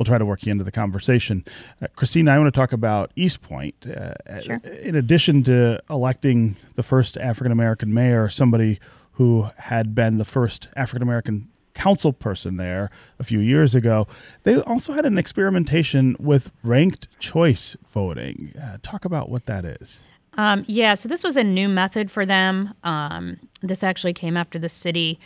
We'll 0.00 0.06
try 0.06 0.16
to 0.16 0.24
work 0.24 0.46
you 0.46 0.50
into 0.50 0.64
the 0.64 0.72
conversation. 0.72 1.44
Uh, 1.82 1.86
Christina, 1.94 2.32
I 2.32 2.38
want 2.38 2.46
to 2.46 2.58
talk 2.58 2.72
about 2.72 3.14
Eastpointe. 3.16 3.86
Uh, 3.86 4.40
Sure. 4.40 4.56
In 4.80 4.94
addition 4.94 5.42
to 5.42 5.78
electing 5.90 6.56
the 6.74 6.82
first 6.82 7.18
African 7.18 7.52
American 7.52 7.92
mayor, 7.92 8.30
somebody 8.30 8.78
who 9.12 9.48
had 9.58 9.94
been 9.94 10.16
the 10.16 10.24
first 10.24 10.68
African 10.74 11.02
American 11.02 11.48
council 11.74 12.14
person 12.14 12.56
there 12.56 12.90
a 13.18 13.24
few 13.24 13.40
years 13.40 13.74
ago. 13.74 14.06
They 14.44 14.58
also 14.62 14.94
had 14.94 15.04
an 15.04 15.18
experimentation 15.18 16.16
with 16.18 16.50
ranked 16.62 17.06
choice 17.18 17.76
voting. 17.86 18.54
Uh, 18.58 18.78
talk 18.82 19.04
about 19.04 19.28
what 19.28 19.44
that 19.44 19.66
is. 19.66 20.04
Um, 20.38 20.64
yeah, 20.66 20.94
so 20.94 21.10
this 21.10 21.22
was 21.22 21.36
a 21.36 21.44
new 21.44 21.68
method 21.68 22.10
for 22.10 22.24
them. 22.24 22.72
Um, 22.84 23.36
this 23.60 23.84
actually 23.84 24.14
came 24.14 24.38
after 24.38 24.58
the 24.58 24.70
city 24.70 25.18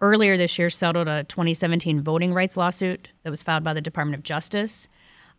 earlier 0.00 0.36
this 0.36 0.58
year 0.58 0.70
settled 0.70 1.08
a 1.08 1.24
2017 1.24 2.00
voting 2.00 2.34
rights 2.34 2.56
lawsuit 2.56 3.08
that 3.22 3.30
was 3.30 3.42
filed 3.42 3.64
by 3.64 3.72
the 3.74 3.80
Department 3.80 4.16
of 4.16 4.22
Justice. 4.22 4.88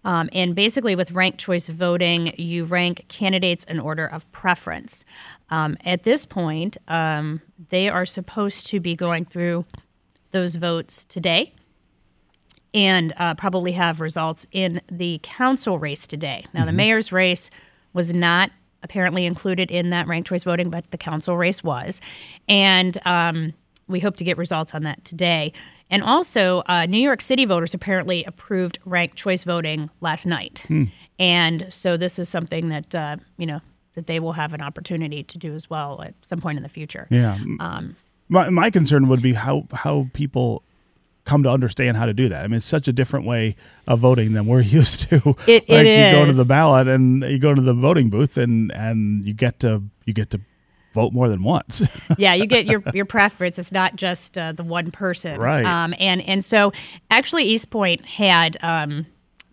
Um, 0.04 0.30
and 0.32 0.56
basically, 0.56 0.96
with 0.96 1.12
ranked 1.12 1.40
choice 1.40 1.68
voting, 1.68 2.34
you 2.38 2.66
rank 2.66 3.06
candidates 3.08 3.64
in 3.66 3.80
order 3.80 4.06
of 4.06 4.32
preference. 4.32 5.04
Um, 5.50 5.78
at 5.84 6.04
this 6.04 6.26
point, 6.26 6.78
um, 6.88 7.42
they 7.70 7.90
are 7.90 8.06
supposed 8.06 8.68
to 8.68 8.80
be 8.80 8.96
going 8.96 9.26
through 9.26 9.66
those 10.32 10.56
votes 10.56 11.04
today 11.04 11.54
and 12.74 13.14
uh, 13.18 13.34
probably 13.36 13.72
have 13.74 14.02
results 14.02 14.46
in 14.52 14.82
the 14.92 15.20
council 15.24 15.80
race 15.80 16.06
today. 16.06 16.46
Now, 16.54 16.66
the 16.66 16.72
mayor's 16.72 17.12
race 17.12 17.50
was 17.94 18.14
not 18.14 18.52
apparently 18.84 19.26
included 19.26 19.72
in 19.72 19.90
that 19.90 20.08
ranked 20.08 20.30
choice 20.30 20.44
voting, 20.44 20.70
but 20.70 20.92
the 20.92 20.98
council 20.98 21.38
race 21.38 21.64
was. 21.64 22.00
And 22.48 22.98
um, 23.06 23.54
we 23.88 24.00
hope 24.00 24.16
to 24.18 24.24
get 24.24 24.38
results 24.38 24.74
on 24.74 24.84
that 24.84 25.04
today. 25.04 25.54
And 25.90 26.04
also, 26.04 26.64
uh, 26.68 26.86
New 26.86 27.00
York 27.00 27.22
City 27.22 27.46
voters 27.46 27.74
apparently 27.74 28.24
approved 28.26 28.78
ranked 28.86 29.16
choice 29.16 29.44
voting 29.44 29.90
last 30.02 30.26
night. 30.26 30.66
Hmm. 30.68 30.86
And 31.18 31.72
so 31.72 31.98
this 31.98 32.20
is 32.20 32.28
something 32.28 32.70
that, 32.70 32.94
uh, 32.94 33.18
you 33.38 33.46
know, 33.46 33.62
that 33.96 34.08
they 34.08 34.20
will 34.20 34.34
have 34.34 34.54
an 34.54 34.62
opportunity 34.62 35.24
to 35.24 35.38
do 35.38 35.54
as 35.54 35.70
well 35.70 36.02
at 36.04 36.14
some 36.22 36.40
point 36.40 36.58
in 36.58 36.64
the 36.64 36.70
future. 36.70 37.08
Yeah. 37.10 37.38
Um, 37.60 37.96
my, 38.30 38.50
my 38.50 38.70
concern 38.70 39.08
would 39.08 39.22
be 39.22 39.34
how, 39.34 39.68
how 39.74 40.10
people 40.14 40.64
come 41.24 41.44
to 41.44 41.50
understand 41.50 41.98
how 41.98 42.06
to 42.06 42.14
do 42.14 42.30
that. 42.30 42.44
I 42.44 42.48
mean, 42.48 42.58
it's 42.58 42.66
such 42.66 42.88
a 42.88 42.94
different 42.94 43.26
way 43.26 43.56
of 43.88 44.00
voting 44.00 44.34
than 44.34 44.46
we're 44.46 44.62
used 44.80 45.10
to. 45.10 45.36
It, 45.48 45.70
like 45.70 45.86
it 45.86 46.14
you 46.14 46.20
go 46.20 46.26
to 46.26 46.34
the 46.34 46.46
ballot 46.46 46.88
and 46.88 47.22
you 47.24 47.40
go 47.40 47.54
to 47.54 47.62
the 47.62 47.74
voting 47.74 48.10
booth 48.10 48.38
and, 48.38 48.72
and 48.72 49.26
you 49.26 49.34
get 49.34 49.60
to 49.62 49.84
you 50.06 50.14
get 50.14 50.30
to 50.32 50.42
vote 50.98 51.14
more 51.14 51.30
than 51.30 51.44
once. 51.44 51.88
yeah, 52.18 52.34
you 52.34 52.46
get 52.46 52.66
your 52.66 52.84
your 52.94 53.06
preference. 53.06 53.58
It's 53.60 53.72
not 53.72 53.96
just 53.96 54.38
uh, 54.38 54.52
the 54.52 54.64
one 54.64 54.92
person, 54.92 55.40
Right. 55.40 55.66
Um, 55.66 55.94
and 56.00 56.22
and 56.22 56.44
so 56.44 56.72
actually, 57.10 57.54
Eastpointe 57.54 58.06
had. 58.06 58.58
Um, 58.62 59.06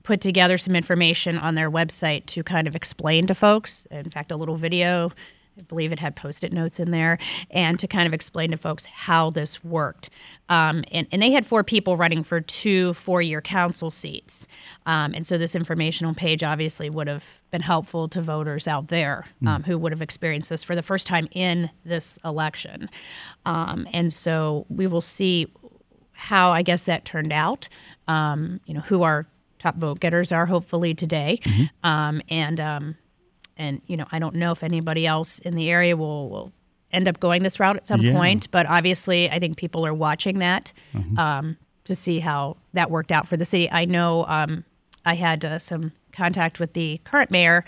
Put 0.03 0.21
together 0.21 0.59
some 0.59 0.77
information 0.77 1.39
on 1.39 1.55
their 1.55 1.71
website 1.71 2.27
to 2.27 2.43
kind 2.43 2.69
of 2.69 2.77
explain 2.77 3.27
to 3.27 3.35
folks. 3.35 3.87
In 3.91 4.11
fact, 4.11 4.31
a 4.31 4.37
little 4.37 4.57
video, 4.57 5.11
I 5.59 5.63
believe 5.63 5.93
it 5.93 5.99
had 5.99 6.17
post 6.17 6.45
it 6.45 6.53
notes 6.53 6.81
in 6.81 6.91
there, 6.91 7.19
and 7.51 7.79
to 7.79 7.87
kind 7.87 8.07
of 8.07 8.15
explain 8.15 8.51
to 8.51 8.57
folks 8.57 8.87
how 8.87 9.31
this 9.31 9.63
worked. 9.63 10.11
Um, 10.49 10.85
and, 10.91 11.07
and 11.13 11.23
they 11.23 11.31
had 11.31 11.47
four 11.47 11.65
people 11.65 11.97
running 11.97 12.23
for 12.23 12.41
two 12.41 12.93
four 12.95 13.23
year 13.23 13.41
council 13.41 13.91
seats. 13.91 14.47
Um, 14.87 15.15
and 15.15 15.27
so 15.27 15.39
this 15.39 15.55
informational 15.55 16.15
page 16.15 16.43
obviously 16.43 16.91
would 16.91 17.09
have 17.09 17.41
been 17.51 17.63
helpful 17.63 18.09
to 18.09 18.21
voters 18.21 18.69
out 18.69 18.89
there 18.89 19.27
um, 19.47 19.63
who 19.63 19.79
would 19.79 19.93
have 19.93 20.03
experienced 20.03 20.51
this 20.51 20.65
for 20.65 20.75
the 20.75 20.83
first 20.83 21.07
time 21.07 21.29
in 21.33 21.71
this 21.85 22.19
election. 22.25 22.91
Um, 23.47 23.87
and 23.93 24.13
so 24.13 24.67
we 24.69 24.87
will 24.87 25.01
see 25.01 25.47
how 26.13 26.51
I 26.51 26.63
guess 26.63 26.85
that 26.85 27.05
turned 27.05 27.33
out. 27.33 27.69
Um, 28.07 28.61
you 28.67 28.75
know, 28.75 28.81
who 28.81 29.03
our 29.03 29.27
top 29.59 29.77
vote 29.77 29.99
getters 29.99 30.31
are 30.31 30.47
hopefully 30.47 30.95
today. 30.95 31.41
Um, 31.83 32.21
and 32.29 32.61
um, 32.61 32.97
and 33.57 33.81
you 33.87 33.97
know, 33.97 34.07
I 34.13 34.19
don't 34.19 34.35
know 34.35 34.53
if 34.53 34.63
anybody 34.63 35.07
else 35.07 35.39
in 35.41 35.55
the 35.55 35.71
area 35.71 35.97
will, 35.97 36.29
will 36.29 36.53
end 36.93 37.09
up 37.09 37.19
going 37.21 37.43
this 37.43 37.59
route 37.59 37.77
at 37.77 37.87
some 37.87 38.01
Yeah. 38.01 38.13
point, 38.13 38.51
but 38.51 38.67
obviously, 38.67 39.31
I 39.31 39.39
think 39.39 39.57
people 39.57 39.85
are 39.87 39.95
watching 39.95 40.39
that 40.39 40.73
um, 41.19 41.57
to 41.85 41.95
see 41.95 42.21
how 42.21 42.57
that 42.73 42.91
worked 42.91 43.13
out 43.13 43.27
for 43.27 43.37
the 43.37 43.45
city. 43.45 43.71
I 43.71 43.85
know 43.85 44.25
um, 44.27 44.65
I 45.05 45.15
had 45.15 45.45
uh, 45.45 45.59
some 45.59 45.93
contact 46.13 46.61
with 46.61 46.73
the 46.75 46.99
current 47.05 47.31
mayor 47.31 47.65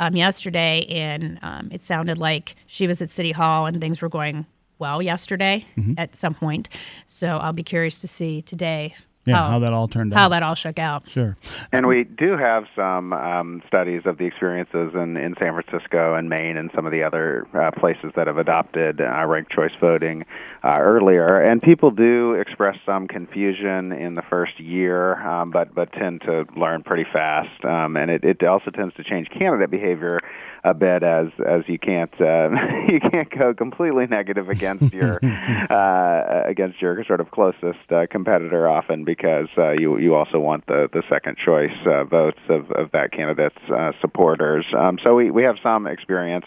um, 0.00 0.16
yesterday, 0.16 0.84
and 0.90 1.38
um, 1.42 1.68
it 1.72 1.84
sounded 1.84 2.18
like 2.18 2.56
she 2.66 2.86
was 2.86 3.00
at 3.00 3.10
City 3.12 3.30
Hall 3.32 3.66
and 3.66 3.80
things 3.80 4.02
were 4.02 4.08
going 4.08 4.44
well 4.80 5.00
yesterday 5.00 5.64
at 5.96 6.16
some 6.16 6.34
point. 6.34 6.68
So 7.06 7.38
I'll 7.38 7.52
be 7.52 7.62
curious 7.62 8.00
to 8.00 8.08
see 8.08 8.42
today 8.42 8.94
yeah, 9.26 9.48
how, 9.48 9.58
that 9.58 9.72
all 9.72 9.88
turned 9.88 10.12
out, 10.12 10.18
how 10.18 10.28
that 10.28 10.42
all 10.42 10.54
shook 10.54 10.78
out. 10.78 11.08
Sure. 11.08 11.36
And 11.72 11.86
we 11.86 12.04
do 12.04 12.36
have 12.36 12.64
some 12.76 13.12
um, 13.12 13.62
studies 13.66 14.02
of 14.04 14.18
the 14.18 14.24
experiences 14.24 14.92
in, 14.94 15.16
in 15.16 15.34
San 15.38 15.52
Francisco 15.54 16.14
and 16.14 16.28
Maine 16.28 16.56
and 16.56 16.70
some 16.74 16.86
of 16.86 16.92
the 16.92 17.02
other 17.02 17.46
uh, 17.54 17.70
places 17.72 18.12
that 18.16 18.26
have 18.26 18.38
adopted 18.38 19.00
uh, 19.00 19.24
ranked 19.26 19.50
choice 19.50 19.72
voting 19.80 20.24
uh, 20.64 20.78
earlier. 20.80 21.40
And 21.40 21.60
people 21.60 21.90
do 21.90 22.34
express 22.34 22.76
some 22.86 23.06
confusion 23.06 23.92
in 23.92 24.14
the 24.14 24.22
first 24.22 24.58
year, 24.58 25.20
um, 25.22 25.50
but 25.50 25.74
but 25.74 25.92
tend 25.92 26.22
to 26.22 26.46
learn 26.56 26.82
pretty 26.82 27.04
fast. 27.12 27.64
Um, 27.64 27.96
and 27.96 28.10
it, 28.10 28.24
it 28.24 28.42
also 28.42 28.70
tends 28.70 28.94
to 28.94 29.04
change 29.04 29.28
candidate 29.28 29.70
behavior 29.70 30.20
a 30.64 30.72
bit 30.72 31.02
as 31.02 31.26
as 31.46 31.62
you 31.66 31.78
can't 31.78 32.12
uh, 32.18 32.48
you 32.88 32.98
can't 32.98 33.30
go 33.30 33.52
completely 33.52 34.06
negative 34.06 34.48
against 34.48 34.94
your 34.94 35.20
uh, 35.70 36.42
against 36.46 36.80
your 36.80 37.04
sort 37.04 37.20
of 37.20 37.30
closest 37.30 37.92
uh, 37.92 38.06
competitor 38.10 38.66
often 38.66 39.04
because 39.04 39.48
uh, 39.58 39.72
you 39.78 39.98
you 39.98 40.14
also 40.14 40.38
want 40.38 40.66
the 40.66 40.88
the 40.92 41.02
second 41.10 41.36
choice 41.36 41.76
uh, 41.86 42.04
votes 42.04 42.40
of 42.48 42.70
of 42.70 42.90
that 42.92 43.12
candidate's 43.12 43.58
uh, 43.70 43.92
supporters. 44.00 44.64
Um, 44.76 44.98
so 45.02 45.14
we 45.14 45.30
we 45.30 45.42
have 45.42 45.56
some 45.62 45.86
experience. 45.86 46.46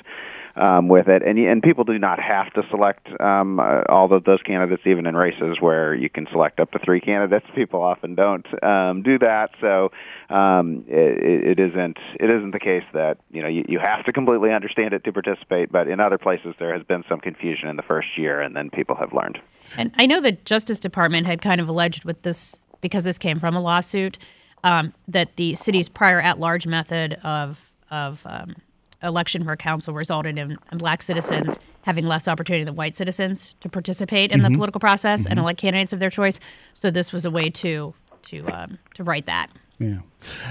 Um, 0.59 0.87
with 0.87 1.07
it, 1.07 1.21
and 1.21 1.37
and 1.37 1.61
people 1.61 1.83
do 1.83 1.99
not 1.99 2.19
have 2.19 2.51
to 2.53 2.63
select 2.71 3.07
um, 3.21 3.59
uh, 3.59 3.83
all 3.89 4.11
of 4.11 4.23
those 4.23 4.41
candidates, 4.41 4.81
even 4.87 5.05
in 5.05 5.15
races 5.15 5.57
where 5.59 5.93
you 5.93 6.09
can 6.09 6.25
select 6.31 6.59
up 6.59 6.71
to 6.71 6.79
three 6.79 6.99
candidates. 6.99 7.45
People 7.55 7.83
often 7.83 8.15
don't 8.15 8.45
um, 8.63 9.03
do 9.03 9.19
that, 9.19 9.51
so 9.61 9.91
um, 10.29 10.83
it, 10.87 11.57
it 11.57 11.59
isn't 11.59 11.97
it 12.19 12.29
isn't 12.31 12.51
the 12.51 12.59
case 12.59 12.83
that 12.93 13.19
you 13.29 13.41
know 13.41 13.47
you, 13.47 13.65
you 13.67 13.77
have 13.77 14.03
to 14.05 14.11
completely 14.11 14.51
understand 14.51 14.93
it 14.93 15.03
to 15.03 15.11
participate. 15.11 15.71
But 15.71 15.87
in 15.87 15.99
other 15.99 16.17
places, 16.17 16.55
there 16.57 16.73
has 16.73 16.83
been 16.83 17.03
some 17.07 17.19
confusion 17.19 17.69
in 17.69 17.75
the 17.75 17.83
first 17.83 18.17
year, 18.17 18.41
and 18.41 18.55
then 18.55 18.71
people 18.71 18.95
have 18.95 19.13
learned. 19.13 19.39
And 19.77 19.91
I 19.97 20.05
know 20.05 20.19
the 20.19 20.31
Justice 20.31 20.79
Department 20.79 21.27
had 21.27 21.41
kind 21.41 21.61
of 21.61 21.69
alleged 21.69 22.05
with 22.05 22.23
this, 22.23 22.67
because 22.81 23.03
this 23.03 23.17
came 23.17 23.37
from 23.37 23.55
a 23.55 23.61
lawsuit, 23.61 24.17
um, 24.63 24.93
that 25.07 25.35
the 25.35 25.55
city's 25.55 25.89
prior 25.89 26.19
at-large 26.19 26.65
method 26.65 27.13
of 27.23 27.71
of 27.89 28.21
um, 28.25 28.55
election 29.03 29.43
for 29.43 29.55
council 29.55 29.93
resulted 29.93 30.37
in 30.37 30.57
black 30.73 31.01
citizens 31.01 31.59
having 31.83 32.05
less 32.05 32.27
opportunity 32.27 32.65
than 32.65 32.75
white 32.75 32.95
citizens 32.95 33.55
to 33.61 33.69
participate 33.69 34.31
in 34.31 34.41
the 34.41 34.49
political 34.51 34.79
process 34.79 35.25
and 35.25 35.39
elect 35.39 35.59
candidates 35.59 35.93
of 35.93 35.99
their 35.99 36.09
choice. 36.09 36.39
So 36.73 36.91
this 36.91 37.13
was 37.13 37.25
a 37.25 37.31
way 37.31 37.49
to 37.49 37.93
to 38.23 38.47
um, 38.49 38.77
to 38.95 39.03
right 39.03 39.25
that. 39.25 39.49
Yeah. 39.79 39.99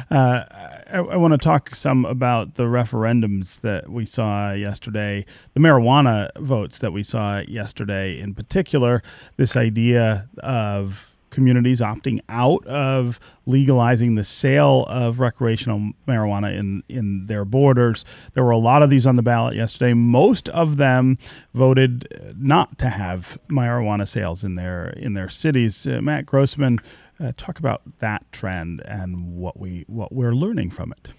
Uh, 0.09 0.45
I, 0.89 0.99
I 0.99 1.17
want 1.17 1.33
to 1.33 1.39
talk 1.39 1.75
some 1.75 2.05
about 2.05 2.55
the 2.55 2.63
referendums 2.63 3.61
that 3.63 3.91
we 3.91 4.07
saw 4.07 4.53
yesterday, 4.53 5.27
the 5.53 5.61
marijuana 5.61 6.31
votes 6.39 6.79
that 6.79 6.93
we 6.93 7.03
saw 7.03 7.41
yesterday 7.41 8.19
in 8.19 8.35
particular, 8.35 9.03
this 9.37 9.57
idea 9.57 10.29
of 10.39 11.16
communities 11.37 11.81
opting 11.81 12.19
out 12.31 12.67
of 12.67 13.21
legalizing 13.45 14.15
the 14.17 14.25
sale 14.25 14.87
of 14.89 15.21
recreational 15.21 15.93
marijuana 16.09 16.59
in, 16.59 16.83
in 16.89 17.27
their 17.27 17.45
borders. 17.45 18.05
There 18.33 18.43
were 18.43 18.51
a 18.51 18.59
lot 18.59 18.83
of 18.83 18.89
these 18.89 19.07
on 19.07 19.17
the 19.17 19.23
ballot 19.23 19.55
yesterday. 19.55 19.93
Most 19.93 20.49
of 20.49 20.79
them 20.79 21.19
voted 21.55 22.09
not 22.37 22.79
to 22.79 22.89
have 22.89 23.39
marijuana 23.49 24.09
sales 24.09 24.43
in 24.43 24.55
their 24.55 24.89
in 24.89 25.13
their 25.13 25.29
cities. 25.29 25.87
Uh, 25.87 26.01
Matt 26.01 26.25
Grossman, 26.25 26.81
uh, 27.21 27.33
talk 27.37 27.59
about 27.59 27.83
that 27.99 28.33
trend 28.33 28.81
and 28.87 29.37
what 29.37 29.61
we 29.61 29.85
what 29.87 30.13
we're 30.13 30.35
learning 30.35 30.71
from 30.71 30.91
it. 30.93 31.11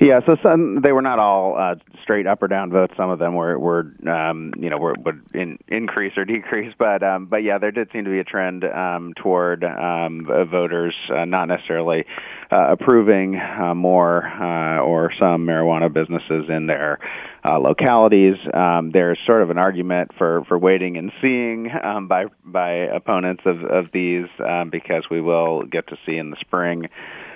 Yeah, 0.00 0.20
so 0.24 0.34
some 0.42 0.80
they 0.80 0.92
were 0.92 1.02
not 1.02 1.18
all 1.18 1.58
uh, 1.58 1.74
straight 2.02 2.26
up 2.26 2.42
or 2.42 2.48
down 2.48 2.70
votes. 2.70 2.94
Some 2.96 3.10
of 3.10 3.18
them 3.18 3.34
were 3.34 3.58
were 3.58 3.92
um, 4.10 4.54
you 4.58 4.70
know 4.70 4.78
were, 4.78 4.94
would 5.04 5.20
in, 5.34 5.58
increase 5.68 6.14
or 6.16 6.24
decrease, 6.24 6.72
but 6.78 7.02
um, 7.02 7.26
but 7.26 7.42
yeah, 7.42 7.58
there 7.58 7.70
did 7.70 7.90
seem 7.92 8.04
to 8.04 8.10
be 8.10 8.18
a 8.18 8.24
trend 8.24 8.64
um, 8.64 9.12
toward 9.14 9.62
um, 9.62 10.24
voters 10.50 10.94
uh, 11.14 11.26
not 11.26 11.48
necessarily 11.48 12.06
uh, 12.50 12.68
approving 12.70 13.36
uh, 13.36 13.74
more 13.74 14.26
uh, 14.26 14.80
or 14.80 15.12
some 15.18 15.46
marijuana 15.46 15.92
businesses 15.92 16.46
in 16.48 16.66
their 16.66 16.98
uh, 17.44 17.58
localities. 17.58 18.36
Um, 18.54 18.92
there's 18.92 19.18
sort 19.26 19.42
of 19.42 19.50
an 19.50 19.58
argument 19.58 20.12
for, 20.16 20.44
for 20.48 20.58
waiting 20.58 20.96
and 20.96 21.12
seeing 21.20 21.70
um, 21.84 22.08
by 22.08 22.24
by 22.42 22.70
opponents 22.70 23.42
of, 23.44 23.64
of 23.64 23.92
these 23.92 24.28
um, 24.48 24.70
because 24.70 25.10
we 25.10 25.20
will 25.20 25.64
get 25.64 25.88
to 25.88 25.98
see 26.06 26.16
in 26.16 26.30
the 26.30 26.38
spring 26.40 26.88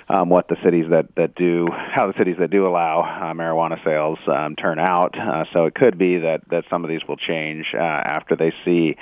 um, 0.08 0.28
what 0.28 0.48
the 0.48 0.56
cities 0.62 0.86
that, 0.90 1.14
that 1.16 1.34
do 1.34 1.68
how 1.70 2.06
the 2.06 2.16
cities 2.18 2.36
that 2.38 2.50
do 2.50 2.66
allow 2.66 3.02
uh, 3.02 3.32
marijuana 3.32 3.82
sales 3.84 4.18
um, 4.26 4.56
turn 4.56 4.78
out. 4.78 5.18
Uh, 5.18 5.44
so 5.52 5.64
it 5.64 5.74
could 5.74 5.98
be 5.98 6.18
that, 6.18 6.42
that 6.50 6.64
some 6.68 6.84
of 6.84 6.90
these 6.90 7.06
will 7.08 7.16
change 7.16 7.74
uh, 7.74 7.78
after 7.78 8.36
they 8.36 8.52
see 8.64 8.96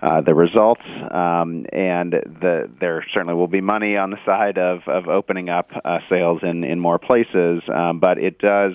uh, 0.00 0.20
the 0.20 0.34
results, 0.34 0.82
um, 1.10 1.66
and 1.72 2.12
the, 2.12 2.70
there 2.80 3.04
certainly 3.12 3.34
will 3.34 3.48
be 3.48 3.60
money 3.60 3.96
on 3.96 4.10
the 4.10 4.18
side 4.24 4.58
of, 4.58 4.86
of 4.86 5.08
opening 5.08 5.48
up 5.48 5.70
uh, 5.84 6.00
sales 6.08 6.40
in, 6.42 6.64
in 6.64 6.78
more 6.78 6.98
places, 6.98 7.62
um, 7.72 7.98
but 7.98 8.18
it 8.18 8.38
does 8.38 8.74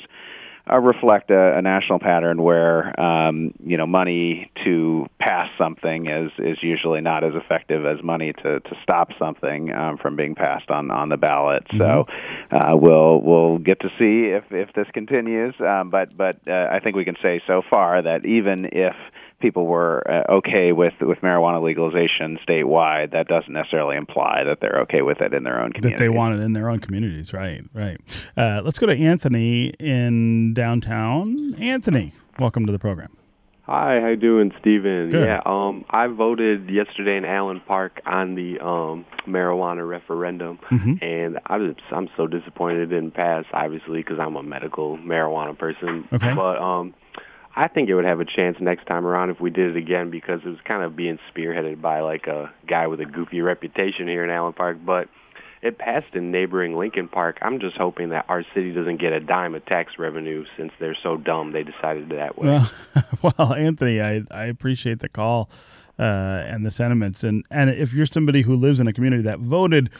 uh, 0.70 0.78
reflect 0.80 1.32
a, 1.32 1.58
a 1.58 1.62
national 1.62 2.00
pattern 2.00 2.42
where 2.42 3.00
um, 3.00 3.54
you 3.66 3.78
know 3.78 3.88
money 3.88 4.52
to 4.64 5.08
pass 5.20 5.50
something 5.58 6.08
is 6.08 6.32
is 6.38 6.62
usually 6.62 7.02
not 7.02 7.24
as 7.24 7.34
effective 7.36 7.86
as 7.86 8.02
money 8.04 8.34
to, 8.34 8.60
to 8.60 8.76
stop 8.84 9.10
something 9.18 9.74
um, 9.74 9.98
from 9.98 10.16
being 10.16 10.36
passed 10.36 10.70
on, 10.70 10.92
on 10.92 11.10
the 11.10 11.18
ballot. 11.18 11.66
So 11.78 12.08
uh, 12.52 12.76
we'll 12.76 13.22
we'll 13.22 13.58
get 13.58 13.80
to 13.82 13.90
see 13.98 14.32
if, 14.32 14.44
if 14.52 14.74
this 14.74 14.88
continues. 14.94 15.56
Um, 15.60 15.90
but 15.90 16.16
but 16.16 16.38
uh, 16.48 16.68
I 16.72 16.80
think 16.80 16.96
we 16.96 17.06
can 17.06 17.18
say 17.22 17.42
so 17.48 17.62
far 17.70 18.02
that 18.02 18.26
even 18.26 18.70
if 18.72 18.96
people 19.42 19.68
were 19.68 20.04
uh, 20.10 20.34
okay 20.36 20.72
with 20.72 20.94
with 21.02 21.20
marijuana 21.22 21.62
legalization 21.62 22.40
statewide, 22.48 23.12
that 23.12 23.28
doesn't 23.28 23.52
necessarily 23.54 23.98
imply 23.98 24.44
that 24.46 24.60
they're 24.62 24.80
okay 24.84 25.02
with 25.02 25.20
it 25.22 25.34
in 25.34 25.44
their 25.44 25.62
own 25.62 25.72
community. 25.74 25.96
That 25.96 26.00
they 26.04 26.10
want 26.10 26.40
it 26.40 26.44
in 26.44 26.54
their 26.54 26.70
own 26.70 26.80
communities, 26.80 27.34
right? 27.34 27.64
Right. 27.74 27.98
Uh, 28.38 28.62
let's 28.64 28.80
go 28.80 28.86
to 28.86 28.96
Anthony 28.96 29.74
in 29.80 30.54
downtown. 30.54 31.56
Anthony, 31.60 32.14
welcome 32.40 32.66
to 32.66 32.72
the 32.72 32.80
program. 32.80 33.10
Hi, 33.64 34.02
how 34.02 34.08
you 34.08 34.16
doing, 34.18 34.52
Stephen? 34.60 35.12
Good. 35.12 35.26
Yeah, 35.28 35.40
um, 35.46 35.86
I 35.90 36.08
voted 36.08 36.70
yesterday 36.70 37.16
in 37.16 37.24
Allen 37.26 37.62
Park 37.66 38.02
on 38.06 38.36
the 38.36 38.60
um 38.60 39.06
marijuana 39.28 39.88
referendum, 39.88 40.60
Mhm. 40.72 41.02
and 41.02 41.40
I 41.46 41.58
was 41.58 41.76
I'm 41.92 42.10
so 42.18 42.28
disappointed 42.28 42.82
it 42.82 42.86
didn't 42.96 43.12
pass. 43.14 43.46
Obviously, 43.54 44.00
because 44.00 44.20
I'm 44.20 44.36
a 44.36 44.44
medical 44.44 44.98
marijuana 44.98 45.58
person. 45.58 46.06
Okay. 46.12 46.34
But 46.34 46.58
um, 46.58 46.94
I 47.56 47.68
think 47.68 47.90
it 47.90 47.96
would 47.96 48.06
have 48.06 48.20
a 48.20 48.26
chance 48.26 48.58
next 48.60 48.86
time 48.86 49.06
around 49.06 49.30
if 49.30 49.40
we 49.40 49.50
did 49.50 49.76
it 49.76 49.78
again 49.78 50.10
because 50.10 50.42
it 50.46 50.50
was 50.50 50.60
kind 50.64 50.84
of 50.84 50.96
being 50.96 51.20
spearheaded 51.34 51.82
by 51.82 52.00
like 52.02 52.28
a 52.28 52.52
guy 52.68 52.88
with 52.88 53.02
a 53.02 53.06
goofy 53.06 53.42
reputation 53.42 54.08
here 54.08 54.24
in 54.24 54.30
Allen 54.30 54.54
Park, 54.54 54.78
but. 54.86 55.10
It 55.64 55.78
passed 55.78 56.16
in 56.16 56.32
neighboring 56.32 56.76
Lincoln 56.76 57.08
Park. 57.08 57.38
I'm 57.40 57.60
just 57.60 57.78
hoping 57.78 58.10
that 58.10 58.26
our 58.30 58.44
city 58.56 58.74
doesn't 58.74 58.98
get 58.98 59.14
a 59.14 59.20
dime 59.20 59.54
of 59.54 59.64
tax 59.64 60.00
revenue 60.00 60.44
since 60.58 60.72
they're 60.80 60.98
so 61.04 61.18
dumb 61.18 61.52
they 61.52 61.62
decided 61.62 62.10
that 62.10 62.36
way. 62.36 62.48
Well, 62.48 62.72
well, 63.38 63.54
Anthony, 63.54 64.02
I, 64.02 64.24
I 64.32 64.46
appreciate 64.46 65.02
the 65.02 65.08
call 65.08 65.52
uh, 66.02 66.44
and 66.48 66.66
the 66.66 66.72
sentiments, 66.72 67.24
and 67.24 67.46
and 67.52 67.70
if 67.70 67.94
you're 67.94 68.08
somebody 68.08 68.42
who 68.42 68.56
lives 68.56 68.80
in 68.80 68.88
a 68.88 68.94
community 68.94 69.22
that 69.22 69.40
voted 69.40 69.92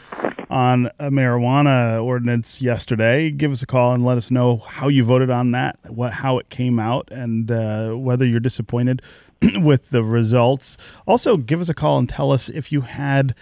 on 0.50 0.86
a 0.98 1.10
marijuana 1.10 2.02
ordinance 2.02 2.60
yesterday, 2.60 3.30
give 3.30 3.52
us 3.52 3.62
a 3.62 3.66
call 3.66 3.94
and 3.94 4.04
let 4.04 4.18
us 4.18 4.28
know 4.28 4.56
how 4.56 4.88
you 4.88 5.04
voted 5.04 5.30
on 5.30 5.52
that, 5.52 5.78
what 5.88 6.14
how 6.14 6.38
it 6.38 6.50
came 6.50 6.80
out, 6.80 7.08
and 7.12 7.52
uh, 7.52 7.92
whether 7.92 8.26
you're 8.26 8.40
disappointed 8.40 9.00
with 9.62 9.90
the 9.90 10.02
results. 10.02 10.76
Also, 11.06 11.36
give 11.36 11.60
us 11.60 11.68
a 11.68 11.74
call 11.74 11.98
and 11.98 12.08
tell 12.08 12.32
us 12.32 12.48
if 12.48 12.72
you 12.72 12.80
had 12.80 13.32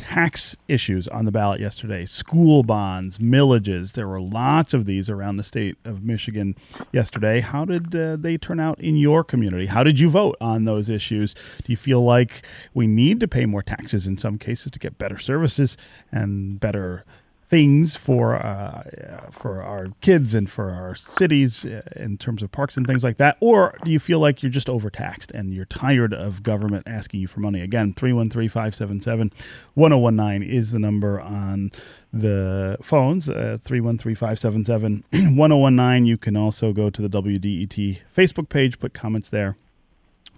tax 0.00 0.56
issues 0.66 1.06
on 1.08 1.24
the 1.24 1.32
ballot 1.32 1.60
yesterday 1.60 2.04
school 2.06 2.62
bonds, 2.62 3.18
millages. 3.18 3.92
There 3.92 4.08
were 4.08 4.20
lots 4.20 4.74
of 4.74 4.86
these 4.86 5.10
around 5.10 5.36
the 5.36 5.44
state 5.44 5.76
of 5.84 6.02
Michigan 6.02 6.56
yesterday. 6.92 7.40
How 7.40 7.64
did 7.64 7.94
uh, 7.94 8.16
they 8.16 8.38
turn 8.38 8.58
out 8.58 8.80
in 8.80 8.96
your 8.96 9.22
community? 9.22 9.66
How 9.66 9.84
did 9.84 10.00
you 10.00 10.10
vote 10.10 10.36
on 10.40 10.64
those 10.64 10.88
issues? 10.88 11.34
Do 11.34 11.70
you 11.72 11.76
feel 11.76 12.02
like 12.02 12.42
we 12.74 12.86
need 12.86 13.20
to 13.20 13.28
pay 13.28 13.46
more 13.46 13.62
taxes 13.62 14.06
in 14.06 14.18
some 14.18 14.38
cases 14.38 14.72
to 14.72 14.78
get 14.78 14.98
better 14.98 15.18
services 15.18 15.76
and 16.10 16.58
better? 16.58 17.04
Things 17.50 17.96
for 17.96 18.36
uh, 18.36 18.84
for 19.32 19.60
our 19.60 19.88
kids 20.00 20.36
and 20.36 20.48
for 20.48 20.70
our 20.70 20.94
cities 20.94 21.66
uh, 21.66 21.82
in 21.96 22.16
terms 22.16 22.44
of 22.44 22.52
parks 22.52 22.76
and 22.76 22.86
things 22.86 23.02
like 23.02 23.16
that, 23.16 23.36
or 23.40 23.76
do 23.84 23.90
you 23.90 23.98
feel 23.98 24.20
like 24.20 24.40
you're 24.40 24.50
just 24.50 24.70
overtaxed 24.70 25.32
and 25.32 25.52
you're 25.52 25.64
tired 25.64 26.14
of 26.14 26.44
government 26.44 26.84
asking 26.86 27.18
you 27.20 27.26
for 27.26 27.40
money? 27.40 27.60
Again, 27.60 27.92
313-577-1019 27.94 30.48
is 30.48 30.70
the 30.70 30.78
number 30.78 31.20
on 31.20 31.72
the 32.12 32.76
phones, 32.80 33.28
uh, 33.28 33.58
313-577-1019. 33.60 36.06
You 36.06 36.18
can 36.18 36.36
also 36.36 36.72
go 36.72 36.88
to 36.88 37.02
the 37.02 37.08
WDET 37.08 38.02
Facebook 38.16 38.48
page, 38.48 38.78
put 38.78 38.94
comments 38.94 39.28
there, 39.28 39.56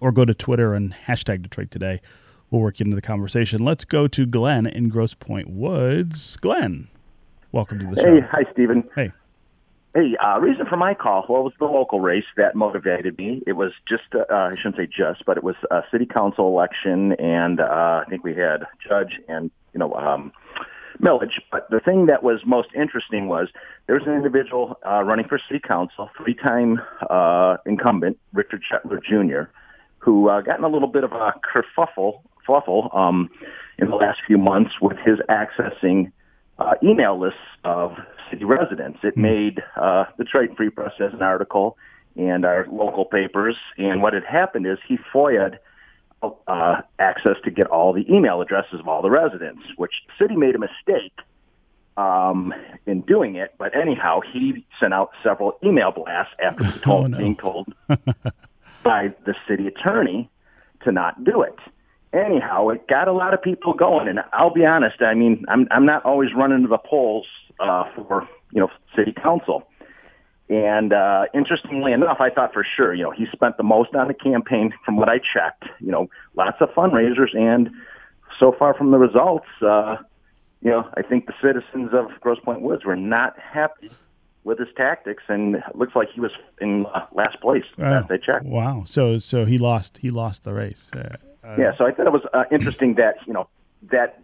or 0.01 0.13
go 0.13 0.25
to 0.25 0.33
Twitter 0.33 0.73
and 0.73 0.95
hashtag 0.95 1.43
Detroit 1.43 1.71
Today. 1.71 2.01
We'll 2.51 2.63
work 2.63 2.81
into 2.81 2.95
the 2.95 3.03
conversation. 3.03 3.65
Let's 3.65 3.85
go 3.85 4.07
to 4.09 4.27
Glenn 4.27 4.67
in 4.67 4.89
Grosse 4.91 5.15
Pointe 5.15 5.49
Woods. 5.49 6.37
Glenn, 6.37 6.89
welcome 7.53 7.79
to 7.79 7.87
the 7.87 8.01
show. 8.01 8.15
Hey, 8.15 8.21
hi, 8.21 8.45
Stephen. 8.53 8.89
Hey. 8.95 9.13
Hey, 9.95 10.17
uh, 10.17 10.39
reason 10.41 10.65
for 10.65 10.79
my 10.79 10.95
call, 10.95 11.27
well, 11.29 11.43
it 11.43 11.45
was 11.45 11.53
the 11.59 11.67
local 11.67 12.01
race 12.01 12.25
that 12.39 12.55
motivated 12.55 13.19
me. 13.19 13.43
It 13.47 13.53
was 13.53 13.73
just, 13.87 14.15
uh, 14.15 14.25
I 14.31 14.55
shouldn't 14.57 14.77
say 14.77 14.87
just, 14.87 15.27
but 15.27 15.37
it 15.37 15.45
was 15.45 15.57
a 15.71 15.83
city 15.91 16.07
council 16.07 16.49
election, 16.49 17.13
and 17.15 17.61
uh, 17.61 18.03
I 18.07 18.09
think 18.09 18.25
we 18.25 18.35
had 18.35 18.65
judge 18.89 19.21
and, 19.29 19.51
you 19.75 19.79
know, 19.79 19.93
um, 19.93 20.33
millage. 20.99 21.41
But 21.51 21.69
the 21.69 21.79
thing 21.79 22.07
that 22.07 22.23
was 22.23 22.41
most 22.47 22.69
interesting 22.75 23.29
was 23.29 23.49
there 23.87 23.97
was 23.97 24.07
an 24.07 24.15
individual 24.15 24.79
uh, 24.87 25.03
running 25.03 25.29
for 25.29 25.39
city 25.47 25.61
council, 25.61 26.09
three-time 26.17 26.81
uh, 27.11 27.59
incumbent, 27.67 28.19
Richard 28.33 28.63
Shetler 28.63 28.99
Jr., 29.03 29.51
who 29.99 30.31
uh, 30.31 30.41
got 30.41 30.57
in 30.57 30.65
a 30.65 30.69
little 30.69 30.89
bit 30.89 31.05
of 31.05 31.13
a 31.13 31.35
kerfuffle 31.45 32.23
fluffle 32.47 32.91
um, 32.97 33.31
in 33.79 33.89
the 33.89 33.95
last 33.95 34.21
few 34.27 34.39
months 34.39 34.81
with 34.81 34.97
his 35.05 35.19
accessing 35.29 36.11
uh, 36.63 36.75
email 36.83 37.19
lists 37.19 37.39
of 37.65 37.97
city 38.31 38.45
residents. 38.45 38.99
It 39.03 39.17
made 39.17 39.63
uh, 39.77 40.05
the 40.17 40.25
Detroit 40.25 40.57
Free 40.57 40.71
Press 40.71 40.93
as 41.01 41.13
an 41.13 41.23
article 41.23 41.77
and 42.17 42.45
our 42.45 42.67
local 42.71 43.05
papers. 43.05 43.57
And 43.79 44.03
what 44.03 44.13
had 44.15 44.25
happened 44.25 44.67
is 44.67 44.79
he 44.87 44.99
FOIA'd 45.13 45.59
uh, 46.47 46.83
access 46.99 47.37
to 47.45 47.51
get 47.51 47.67
all 47.67 47.93
the 47.93 48.05
email 48.13 48.41
addresses 48.41 48.79
of 48.81 48.87
all 48.89 49.03
the 49.03 49.11
residents, 49.11 49.63
which 49.77 49.93
the 50.07 50.25
city 50.25 50.37
made 50.37 50.55
a 50.55 50.59
mistake 50.59 51.13
um, 51.97 52.55
in 52.87 53.01
doing 53.03 53.35
it. 53.37 53.55
But 53.59 53.77
anyhow, 53.77 54.21
he 54.33 54.65
sent 54.79 54.95
out 54.95 55.11
several 55.23 55.59
email 55.65 55.91
blasts 55.91 56.35
after 56.43 56.65
he 56.65 56.79
told, 56.81 57.05
Oh, 57.05 57.07
no. 57.09 57.19
being 57.19 57.37
told 57.37 57.75
by 58.83 59.13
the 59.27 59.35
city 59.49 59.67
attorney 59.67 60.31
to 60.85 60.93
not 60.93 61.23
do 61.25 61.43
it. 61.43 61.59
Anyhow, 62.13 62.69
it 62.69 62.87
got 62.89 63.09
a 63.09 63.13
lot 63.13 63.33
of 63.33 63.41
people 63.41 63.73
going, 63.73 64.07
and 64.07 64.21
I'll 64.35 64.53
be 64.53 64.67
honest. 64.67 65.01
I 65.01 65.15
mean, 65.15 65.45
I'm 65.49 65.67
I'm 65.71 65.87
not 65.87 66.05
always 66.05 66.35
running 66.35 66.63
to 66.63 66.69
the 66.69 66.79
polls 66.79 67.27
uh, 67.59 67.85
for 67.95 68.29
you 68.53 68.61
know 68.61 68.69
city 68.95 69.13
council. 69.13 69.67
And 70.49 70.93
uh, 70.93 71.25
interestingly 71.33 71.93
enough, 71.93 72.19
I 72.21 72.29
thought 72.29 72.53
for 72.53 72.67
sure, 72.77 72.93
you 72.93 73.05
know, 73.05 73.11
he 73.11 73.27
spent 73.33 73.57
the 73.57 73.63
most 73.63 73.95
on 73.95 74.09
the 74.09 74.15
campaign 74.15 74.75
from 74.85 74.97
what 74.97 75.09
I 75.09 75.19
checked. 75.19 75.65
You 75.81 75.91
know, 75.91 76.11
lots 76.37 76.59
of 76.61 76.69
fundraisers, 76.71 77.35
and 77.35 77.71
so 78.39 78.53
far 78.59 78.75
from 78.75 78.91
the 78.91 78.99
results, 78.99 79.47
uh, 79.63 79.97
you 80.61 80.71
know, 80.71 80.87
I 80.95 81.03
think 81.03 81.27
the 81.27 81.35
citizens 81.41 81.91
of 81.95 82.09
Grosse 82.21 82.41
Pointe 82.45 82.61
Woods 82.61 82.85
were 82.85 82.97
not 82.97 83.39
happy 83.39 83.91
with 84.45 84.59
his 84.59 84.69
tactics, 84.77 85.23
and 85.29 85.57
it 85.57 85.63
looks 85.75 85.97
like 85.97 86.09
he 86.15 86.21
was 86.21 86.33
in 86.61 86.85
uh, 86.87 87.07
last 87.13 87.41
place 87.41 87.65
last 87.79 88.11
I 88.11 88.19
checked. 88.19 88.45
Wow. 88.45 88.85
So 88.85 89.19
so 89.19 89.45
he 89.47 89.57
lost 89.57 89.99
he 89.99 90.11
lost 90.11 90.45
the 90.45 90.53
race. 90.53 90.91
Uh, 90.93 91.17
uh, 91.45 91.57
Yeah, 91.59 91.73
so 91.77 91.87
I 91.87 91.93
thought 91.93 92.07
it 92.07 92.13
was 92.13 92.23
uh, 92.33 92.45
interesting 92.51 92.95
that 92.95 93.17
you 93.27 93.33
know 93.33 93.49
that, 93.91 94.21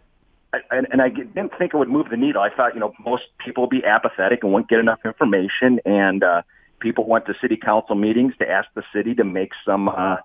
and, 0.71 0.87
and 0.91 1.03
I 1.03 1.09
didn't 1.09 1.53
think 1.59 1.75
it 1.75 1.77
would 1.77 1.89
move 1.89 2.11
the 2.11 2.17
needle. 2.17 2.43
I 2.43 2.51
thought 2.55 2.75
you 2.75 2.81
know 2.81 2.93
most 3.05 3.25
people 3.45 3.65
would 3.65 3.71
be 3.71 3.85
apathetic 3.85 4.43
and 4.43 4.53
wouldn't 4.53 4.71
get 4.71 4.79
enough 4.79 5.01
information, 5.05 5.81
and 5.85 6.23
uh, 6.23 6.43
people 6.81 7.07
went 7.07 7.27
to 7.27 7.35
city 7.41 7.57
council 7.57 7.95
meetings 7.95 8.35
to 8.39 8.49
ask 8.49 8.69
the 8.75 8.83
city 8.93 9.15
to 9.15 9.25
make 9.25 9.53
some 9.65 9.89
uh, 9.89 10.17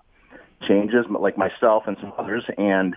changes, 0.66 1.06
like 1.08 1.36
myself 1.36 1.84
and 1.86 1.96
some 2.00 2.12
others, 2.18 2.44
and 2.56 2.96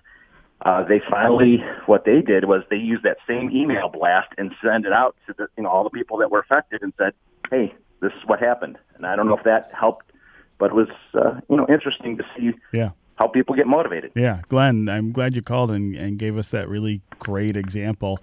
uh, 0.61 0.83
they 0.83 1.01
finally 1.09 1.63
what 1.85 2.05
they 2.05 2.21
did 2.21 2.45
was 2.45 2.63
they 2.69 2.77
used 2.77 3.03
that 3.03 3.17
same 3.27 3.51
email 3.51 3.89
blast 3.89 4.29
and 4.37 4.53
sent 4.63 4.85
it 4.85 4.93
out 4.93 5.15
to 5.27 5.33
the, 5.37 5.47
you 5.55 5.63
know 5.63 5.69
all 5.69 5.83
the 5.83 5.89
people 5.89 6.17
that 6.17 6.31
were 6.31 6.39
affected 6.39 6.81
and 6.81 6.93
said, 6.97 7.13
"Hey, 7.51 7.73
this 8.01 8.11
is 8.13 8.25
what 8.25 8.39
happened." 8.39 8.77
And 8.95 9.05
I 9.05 9.15
don't 9.15 9.27
know 9.27 9.37
if 9.37 9.43
that 9.43 9.69
helped, 9.79 10.11
but 10.57 10.71
it 10.71 10.73
was 10.73 10.87
uh, 11.13 11.39
you 11.49 11.57
know 11.57 11.67
interesting 11.69 12.17
to 12.17 12.25
see 12.35 12.53
Yeah. 12.73 12.91
How 13.17 13.27
people 13.27 13.55
get 13.55 13.67
motivated. 13.67 14.11
Yeah, 14.15 14.41
Glenn, 14.47 14.87
I'm 14.89 15.11
glad 15.11 15.35
you 15.35 15.41
called 15.41 15.71
and, 15.71 15.95
and 15.95 16.17
gave 16.17 16.37
us 16.37 16.49
that 16.49 16.69
really 16.69 17.01
great 17.19 17.57
example 17.57 18.19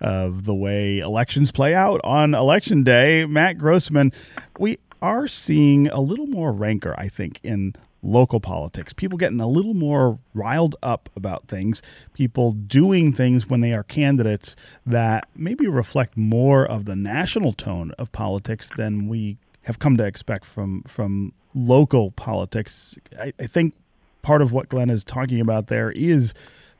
of 0.00 0.44
the 0.44 0.54
way 0.54 0.98
elections 0.98 1.52
play 1.52 1.74
out 1.74 2.00
on 2.02 2.34
election 2.34 2.82
day. 2.82 3.24
Matt 3.24 3.56
Grossman, 3.56 4.12
we 4.58 4.78
are 5.00 5.28
seeing 5.28 5.88
a 5.88 6.00
little 6.00 6.26
more 6.26 6.52
rancor, 6.52 6.94
I 6.98 7.08
think, 7.08 7.38
in 7.42 7.74
local 8.02 8.40
politics. 8.40 8.92
People 8.92 9.16
getting 9.16 9.40
a 9.40 9.46
little 9.46 9.74
more 9.74 10.18
riled 10.34 10.74
up 10.82 11.08
about 11.14 11.46
things, 11.46 11.80
people 12.14 12.52
doing 12.52 13.12
things 13.12 13.48
when 13.48 13.60
they 13.60 13.72
are 13.72 13.84
candidates 13.84 14.56
that 14.84 15.28
maybe 15.36 15.68
reflect 15.68 16.16
more 16.16 16.66
of 16.66 16.84
the 16.84 16.96
national 16.96 17.52
tone 17.52 17.92
of 17.98 18.10
politics 18.10 18.70
than 18.76 19.06
we 19.06 19.38
have 19.62 19.78
come 19.78 19.96
to 19.96 20.04
expect 20.04 20.44
from 20.44 20.82
from 20.82 21.32
local 21.54 22.10
politics. 22.10 22.98
I, 23.20 23.32
I 23.38 23.46
think 23.46 23.74
part 24.22 24.42
of 24.42 24.52
what 24.52 24.68
Glenn 24.68 24.90
is 24.90 25.04
talking 25.04 25.40
about 25.40 25.66
there 25.66 25.90
is 25.92 26.34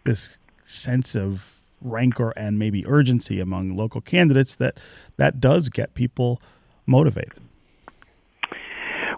this 0.05 0.39
sense 0.65 1.15
of 1.15 1.61
rancor 1.81 2.31
and 2.37 2.59
maybe 2.59 2.87
urgency 2.87 3.41
among 3.41 3.77
local 3.77 4.01
candidates 4.01 4.57
that 4.57 4.79
that 5.17 5.41
does 5.41 5.69
get 5.69 5.95
people 5.95 6.41
motivated. 6.87 7.41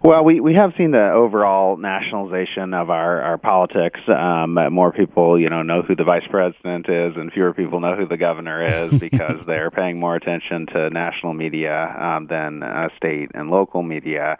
Well, 0.04 0.22
we, 0.22 0.38
we 0.38 0.52
have 0.52 0.74
seen 0.76 0.90
the 0.90 1.12
overall 1.12 1.78
nationalization 1.78 2.74
of 2.74 2.90
our, 2.90 3.22
our 3.22 3.38
politics. 3.38 4.00
Um, 4.06 4.52
more 4.70 4.92
people, 4.92 5.40
you 5.40 5.48
know, 5.48 5.62
know 5.62 5.80
who 5.80 5.96
the 5.96 6.04
vice 6.04 6.26
president 6.28 6.90
is, 6.90 7.16
and 7.16 7.32
fewer 7.32 7.54
people 7.54 7.80
know 7.80 7.96
who 7.96 8.06
the 8.06 8.18
governor 8.18 8.62
is 8.62 9.00
because 9.00 9.46
they're 9.46 9.70
paying 9.70 9.98
more 9.98 10.14
attention 10.14 10.66
to 10.66 10.90
national 10.90 11.32
media 11.32 11.96
um, 11.98 12.26
than 12.26 12.62
uh, 12.62 12.90
state 12.98 13.30
and 13.32 13.50
local 13.50 13.82
media. 13.82 14.36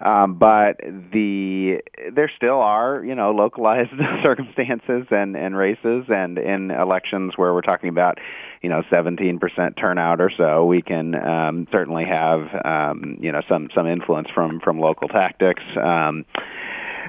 Um, 0.00 0.34
but 0.34 0.80
the 0.80 1.82
there 2.12 2.30
still 2.34 2.60
are 2.60 3.04
you 3.04 3.14
know 3.14 3.32
localized 3.32 3.90
circumstances 4.22 5.06
and, 5.10 5.36
and 5.36 5.56
races. 5.56 6.06
And 6.08 6.38
in 6.38 6.70
elections 6.70 7.34
where 7.36 7.52
we're 7.52 7.60
talking 7.60 7.88
about 7.88 8.18
you 8.62 8.68
know 8.68 8.82
17% 8.90 9.76
turnout 9.76 10.20
or 10.20 10.30
so 10.30 10.64
we 10.64 10.82
can 10.82 11.14
um, 11.14 11.66
certainly 11.70 12.04
have 12.04 12.48
um, 12.64 13.18
you 13.20 13.32
know 13.32 13.42
some 13.48 13.68
some 13.74 13.86
influence 13.86 14.28
from 14.30 14.60
from 14.60 14.78
local 14.80 15.08
tactics. 15.08 15.62
Um, 15.76 16.24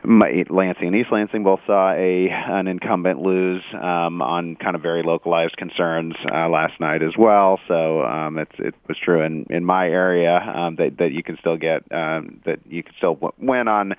Lansing 0.03 0.87
and 0.87 0.95
East 0.95 1.11
Lansing 1.11 1.43
both 1.43 1.59
saw 1.67 1.91
a 1.91 2.29
an 2.29 2.67
incumbent 2.67 3.21
lose 3.21 3.63
um, 3.73 4.21
on 4.21 4.55
kind 4.55 4.75
of 4.75 4.81
very 4.81 5.03
localized 5.03 5.57
concerns 5.57 6.15
uh, 6.31 6.49
last 6.49 6.79
night 6.79 7.03
as 7.03 7.15
well. 7.17 7.59
So 7.67 8.03
um, 8.03 8.37
it's 8.37 8.55
it 8.57 8.73
was 8.87 8.97
true 8.97 9.21
in 9.21 9.45
in 9.49 9.63
my 9.63 9.87
area 9.87 10.37
um, 10.37 10.75
that 10.77 10.97
that 10.97 11.11
you 11.11 11.21
can 11.21 11.37
still 11.37 11.57
get 11.57 11.83
um, 11.91 12.41
that 12.45 12.59
you 12.67 12.83
can 12.83 12.93
still 12.97 13.33
win 13.37 13.67
on 13.67 13.93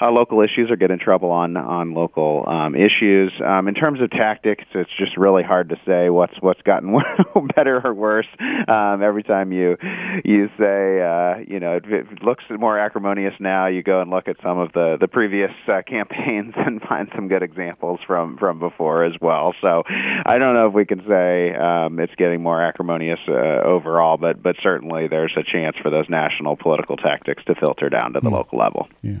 uh, 0.00 0.10
local 0.10 0.40
issues 0.40 0.70
or 0.70 0.76
get 0.76 0.90
in 0.90 0.98
trouble 0.98 1.30
on 1.30 1.56
on 1.56 1.94
local 1.94 2.44
um, 2.48 2.74
issues. 2.74 3.32
Um, 3.44 3.68
in 3.68 3.74
terms 3.74 4.00
of 4.00 4.10
tactics, 4.10 4.64
it's 4.74 4.90
just 4.98 5.16
really 5.16 5.44
hard 5.44 5.68
to 5.68 5.76
say 5.86 6.10
what's 6.10 6.34
what's 6.40 6.62
gotten 6.62 7.00
better 7.54 7.80
or 7.84 7.94
worse. 7.94 8.28
Um, 8.40 9.02
every 9.02 9.22
time 9.22 9.52
you 9.52 9.76
you 10.24 10.50
say 10.58 11.00
uh, 11.00 11.36
you 11.46 11.60
know 11.60 11.76
it, 11.76 11.84
it 11.86 12.22
looks 12.22 12.44
more 12.50 12.78
acrimonious 12.78 13.34
now, 13.38 13.66
you 13.66 13.82
go 13.82 14.00
and 14.00 14.10
look 14.10 14.26
at 14.26 14.36
some 14.42 14.58
of 14.58 14.72
the 14.72 14.96
the 15.00 15.08
previous 15.08 15.43
uh, 15.68 15.82
campaigns 15.86 16.54
and 16.56 16.80
find 16.82 17.08
some 17.14 17.28
good 17.28 17.42
examples 17.42 18.00
from 18.06 18.36
from 18.38 18.58
before 18.58 19.04
as 19.04 19.14
well. 19.20 19.54
So 19.60 19.82
I 19.86 20.38
don't 20.38 20.54
know 20.54 20.68
if 20.68 20.74
we 20.74 20.84
can 20.84 21.06
say 21.06 21.54
um, 21.54 21.98
it's 21.98 22.14
getting 22.16 22.42
more 22.42 22.62
acrimonious 22.62 23.20
uh, 23.28 23.32
overall, 23.32 24.16
but 24.16 24.42
but 24.42 24.56
certainly 24.62 25.08
there's 25.08 25.34
a 25.36 25.42
chance 25.42 25.76
for 25.76 25.90
those 25.90 26.08
national 26.08 26.56
political 26.56 26.96
tactics 26.96 27.44
to 27.44 27.54
filter 27.54 27.88
down 27.88 28.12
to 28.14 28.20
the 28.20 28.30
mm. 28.30 28.32
local 28.32 28.58
level. 28.58 28.88
Yeah. 29.02 29.20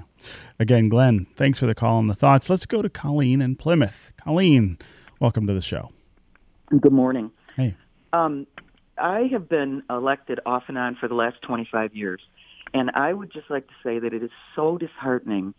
Again, 0.58 0.88
Glenn, 0.88 1.26
thanks 1.36 1.58
for 1.58 1.66
the 1.66 1.74
call 1.74 1.98
and 1.98 2.08
the 2.08 2.14
thoughts. 2.14 2.48
Let's 2.48 2.66
go 2.66 2.82
to 2.82 2.88
Colleen 2.88 3.42
in 3.42 3.56
Plymouth. 3.56 4.12
Colleen, 4.22 4.78
welcome 5.20 5.46
to 5.46 5.52
the 5.52 5.62
show. 5.62 5.90
Good 6.80 6.92
morning. 6.92 7.30
Hey. 7.56 7.76
Um, 8.12 8.46
I 8.96 9.28
have 9.32 9.48
been 9.48 9.82
elected 9.90 10.40
off 10.46 10.64
and 10.68 10.78
on 10.78 10.96
for 10.96 11.08
the 11.08 11.14
last 11.14 11.42
25 11.42 11.94
years. 11.94 12.20
And 12.72 12.90
I 12.94 13.12
would 13.12 13.32
just 13.32 13.50
like 13.50 13.66
to 13.68 13.74
say 13.82 13.98
that 13.98 14.12
it 14.12 14.22
is 14.22 14.30
so 14.56 14.78
disheartening 14.78 15.54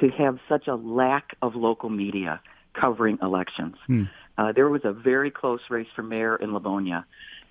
to 0.00 0.08
have 0.10 0.38
such 0.48 0.66
a 0.66 0.74
lack 0.74 1.36
of 1.42 1.54
local 1.54 1.90
media 1.90 2.40
covering 2.74 3.18
elections. 3.22 3.76
Hmm. 3.86 4.04
Uh, 4.38 4.52
there 4.52 4.68
was 4.68 4.82
a 4.84 4.92
very 4.92 5.30
close 5.30 5.60
race 5.70 5.88
for 5.94 6.02
mayor 6.02 6.36
in 6.36 6.52
Livonia. 6.52 7.06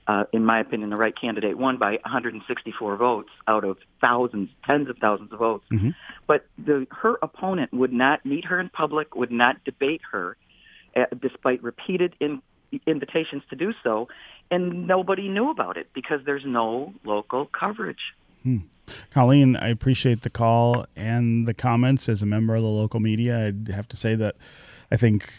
Uh, 0.07 0.25
in 0.31 0.45
my 0.45 0.59
opinion, 0.59 0.91
the 0.91 0.97
right 0.97 1.19
candidate 1.19 1.57
won 1.57 1.77
by 1.77 1.93
164 2.03 2.95
votes 2.95 3.29
out 3.47 3.63
of 3.63 3.77
thousands, 3.99 4.49
tens 4.63 4.87
of 4.87 4.97
thousands 4.99 5.33
of 5.33 5.39
votes. 5.39 5.65
Mm-hmm. 5.73 5.89
But 6.27 6.45
the, 6.63 6.85
her 6.91 7.17
opponent 7.23 7.73
would 7.73 7.91
not 7.91 8.23
meet 8.23 8.45
her 8.45 8.59
in 8.59 8.69
public, 8.69 9.15
would 9.15 9.31
not 9.31 9.63
debate 9.63 10.01
her, 10.11 10.37
uh, 10.95 11.05
despite 11.19 11.63
repeated 11.63 12.15
in, 12.19 12.43
invitations 12.85 13.41
to 13.49 13.55
do 13.55 13.73
so, 13.83 14.07
and 14.51 14.85
nobody 14.85 15.27
knew 15.27 15.49
about 15.49 15.75
it 15.77 15.89
because 15.93 16.19
there's 16.23 16.45
no 16.45 16.93
local 17.03 17.47
coverage. 17.47 18.13
Hmm. 18.43 18.57
Colleen, 19.11 19.55
I 19.55 19.69
appreciate 19.69 20.21
the 20.21 20.29
call 20.29 20.85
and 20.95 21.47
the 21.47 21.53
comments. 21.53 22.09
As 22.09 22.21
a 22.21 22.25
member 22.25 22.55
of 22.55 22.63
the 22.63 22.69
local 22.69 22.99
media, 22.99 23.47
I'd 23.47 23.69
have 23.69 23.87
to 23.89 23.97
say 23.97 24.15
that 24.15 24.35
I 24.91 24.97
think 24.97 25.31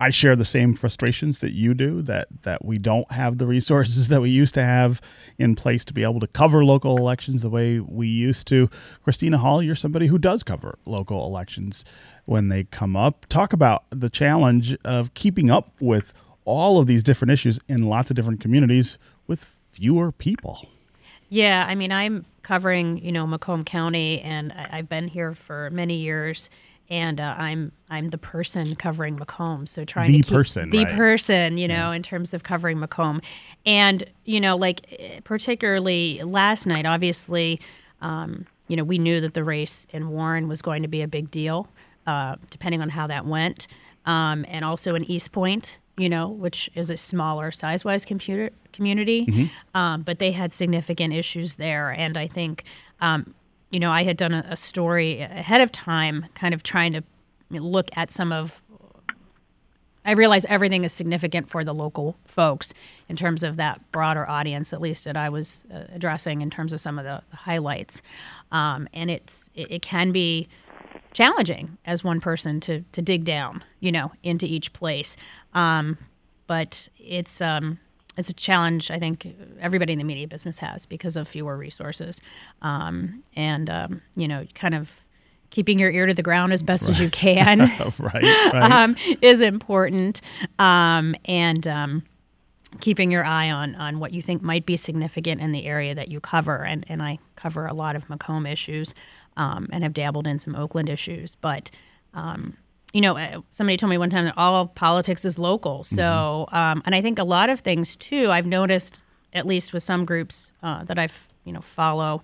I 0.00 0.10
share 0.10 0.36
the 0.36 0.44
same 0.44 0.74
frustrations 0.74 1.40
that 1.40 1.52
you 1.52 1.74
do 1.74 2.02
that 2.02 2.28
that 2.42 2.64
we 2.64 2.76
don't 2.76 3.10
have 3.10 3.38
the 3.38 3.46
resources 3.46 4.08
that 4.08 4.20
we 4.20 4.30
used 4.30 4.54
to 4.54 4.62
have 4.62 5.00
in 5.38 5.56
place 5.56 5.84
to 5.86 5.92
be 5.92 6.04
able 6.04 6.20
to 6.20 6.28
cover 6.28 6.64
local 6.64 6.96
elections 6.96 7.42
the 7.42 7.50
way 7.50 7.80
we 7.80 8.06
used 8.06 8.46
to. 8.48 8.70
Christina 9.02 9.38
Hall, 9.38 9.60
you're 9.60 9.74
somebody 9.74 10.06
who 10.06 10.18
does 10.18 10.44
cover 10.44 10.78
local 10.84 11.26
elections 11.26 11.84
when 12.26 12.48
they 12.48 12.64
come 12.64 12.94
up. 12.94 13.26
Talk 13.26 13.52
about 13.52 13.84
the 13.90 14.08
challenge 14.08 14.76
of 14.84 15.14
keeping 15.14 15.50
up 15.50 15.72
with 15.80 16.12
all 16.44 16.78
of 16.78 16.86
these 16.86 17.02
different 17.02 17.32
issues 17.32 17.58
in 17.68 17.82
lots 17.82 18.08
of 18.08 18.16
different 18.16 18.40
communities 18.40 18.98
with 19.26 19.40
fewer 19.72 20.12
people. 20.12 20.68
Yeah, 21.28 21.66
I 21.68 21.74
mean, 21.74 21.92
I'm 21.92 22.24
covering, 22.42 23.04
you 23.04 23.12
know, 23.12 23.26
Macomb 23.26 23.64
County, 23.64 24.20
and 24.20 24.52
I, 24.52 24.76
have 24.76 24.88
been 24.88 25.08
here 25.08 25.34
for 25.34 25.68
many 25.70 25.96
years, 25.96 26.48
and 26.88 27.20
uh, 27.20 27.34
I'm 27.36 27.72
I'm 27.90 28.08
the 28.08 28.18
person 28.18 28.74
covering 28.74 29.16
Macomb. 29.16 29.66
So 29.66 29.84
trying 29.84 30.10
the 30.10 30.20
to 30.20 30.24
keep 30.24 30.34
person, 30.34 30.70
the 30.70 30.84
right. 30.84 30.96
person, 30.96 31.58
you 31.58 31.68
know, 31.68 31.90
yeah. 31.90 31.96
in 31.96 32.02
terms 32.02 32.32
of 32.32 32.42
covering 32.42 32.78
Macomb, 32.78 33.20
and 33.66 34.04
you 34.24 34.40
know, 34.40 34.56
like 34.56 35.22
particularly 35.24 36.22
last 36.22 36.66
night, 36.66 36.86
obviously, 36.86 37.60
um, 38.00 38.46
you 38.68 38.76
know, 38.76 38.84
we 38.84 38.98
knew 38.98 39.20
that 39.20 39.34
the 39.34 39.44
race 39.44 39.86
in 39.90 40.08
Warren 40.08 40.48
was 40.48 40.62
going 40.62 40.82
to 40.82 40.88
be 40.88 41.02
a 41.02 41.08
big 41.08 41.30
deal, 41.30 41.68
uh, 42.06 42.36
depending 42.48 42.80
on 42.80 42.88
how 42.88 43.06
that 43.06 43.26
went, 43.26 43.66
um, 44.06 44.46
and 44.48 44.64
also 44.64 44.94
in 44.94 45.04
Eastpointe, 45.04 45.76
you 45.98 46.08
know, 46.08 46.28
which 46.28 46.70
is 46.74 46.90
a 46.90 46.96
smaller 46.96 47.50
size 47.50 47.84
wise 47.84 48.04
computer 48.04 48.50
community, 48.72 49.26
mm-hmm. 49.26 49.76
um, 49.76 50.02
but 50.02 50.18
they 50.18 50.32
had 50.32 50.52
significant 50.52 51.12
issues 51.12 51.56
there. 51.56 51.90
And 51.90 52.16
I 52.16 52.26
think, 52.28 52.64
um, 53.00 53.34
you 53.70 53.80
know, 53.80 53.90
I 53.90 54.04
had 54.04 54.16
done 54.16 54.32
a, 54.32 54.46
a, 54.48 54.56
story 54.56 55.20
ahead 55.20 55.60
of 55.60 55.72
time, 55.72 56.26
kind 56.34 56.54
of 56.54 56.62
trying 56.62 56.92
to 56.92 57.02
look 57.50 57.90
at 57.96 58.10
some 58.10 58.32
of. 58.32 58.62
I 60.04 60.12
realize 60.12 60.46
everything 60.46 60.84
is 60.84 60.92
significant 60.94 61.50
for 61.50 61.64
the 61.64 61.74
local 61.74 62.16
folks 62.24 62.72
in 63.10 63.16
terms 63.16 63.42
of 63.42 63.56
that 63.56 63.82
broader 63.92 64.26
audience, 64.26 64.72
at 64.72 64.80
least 64.80 65.04
that 65.04 65.18
I 65.18 65.28
was 65.28 65.66
uh, 65.74 65.82
addressing 65.92 66.40
in 66.40 66.48
terms 66.48 66.72
of 66.72 66.80
some 66.80 66.98
of 66.98 67.04
the, 67.04 67.22
the 67.30 67.36
highlights. 67.36 68.00
Um, 68.50 68.88
and 68.94 69.10
it's 69.10 69.50
it, 69.54 69.70
it 69.70 69.82
can 69.82 70.12
be 70.12 70.48
challenging 71.18 71.76
as 71.84 72.04
one 72.04 72.20
person 72.20 72.60
to 72.60 72.84
to 72.92 73.02
dig 73.02 73.24
down, 73.24 73.64
you 73.80 73.90
know, 73.90 74.12
into 74.22 74.46
each 74.46 74.72
place. 74.72 75.16
Um, 75.52 75.98
but 76.46 76.88
it's 76.96 77.40
um, 77.40 77.80
it's 78.16 78.30
a 78.30 78.34
challenge 78.34 78.88
I 78.92 79.00
think 79.00 79.26
everybody 79.60 79.92
in 79.92 79.98
the 79.98 80.04
media 80.04 80.28
business 80.28 80.60
has 80.60 80.86
because 80.86 81.16
of 81.16 81.26
fewer 81.26 81.56
resources, 81.56 82.20
um, 82.62 83.24
and 83.34 83.68
um, 83.68 84.02
you 84.14 84.28
know, 84.28 84.46
kind 84.54 84.76
of 84.76 85.04
keeping 85.50 85.80
your 85.80 85.90
ear 85.90 86.06
to 86.06 86.14
the 86.14 86.22
ground 86.22 86.52
as 86.52 86.62
best 86.62 86.84
right. 86.84 86.90
as 86.92 87.00
you 87.00 87.10
can 87.10 87.58
right, 87.98 88.22
right. 88.52 88.70
Um, 88.70 88.94
is 89.20 89.40
important, 89.40 90.20
um, 90.60 91.16
and 91.24 91.66
um, 91.66 92.04
keeping 92.80 93.10
your 93.10 93.24
eye 93.24 93.50
on 93.50 93.74
on 93.74 93.98
what 93.98 94.12
you 94.12 94.22
think 94.22 94.40
might 94.40 94.66
be 94.66 94.76
significant 94.76 95.40
in 95.40 95.50
the 95.50 95.66
area 95.66 95.96
that 95.96 96.12
you 96.12 96.20
cover. 96.20 96.64
And 96.64 96.84
and 96.88 97.02
I 97.02 97.18
cover 97.34 97.66
a 97.66 97.74
lot 97.74 97.96
of 97.96 98.08
Macomb 98.08 98.46
issues, 98.46 98.94
and 99.38 99.82
have 99.82 99.94
dabbled 99.94 100.26
in 100.26 100.38
some 100.38 100.54
Oakland 100.54 100.90
issues, 100.90 101.34
but 101.36 101.70
you 102.92 103.00
know, 103.00 103.16
uh, 103.18 103.40
somebody 103.50 103.76
told 103.76 103.90
me 103.90 103.98
one 103.98 104.10
time 104.10 104.24
that 104.24 104.34
all 104.36 104.66
politics 104.66 105.24
is 105.24 105.38
local. 105.38 105.82
So, 105.82 106.02
mm-hmm. 106.48 106.56
um, 106.56 106.82
and 106.86 106.94
I 106.94 107.02
think 107.02 107.18
a 107.18 107.24
lot 107.24 107.50
of 107.50 107.60
things 107.60 107.96
too, 107.96 108.30
I've 108.30 108.46
noticed, 108.46 109.00
at 109.32 109.46
least 109.46 109.72
with 109.72 109.82
some 109.82 110.04
groups 110.04 110.52
uh, 110.62 110.84
that 110.84 110.98
I've, 110.98 111.28
you 111.44 111.52
know, 111.52 111.60
follow 111.60 112.22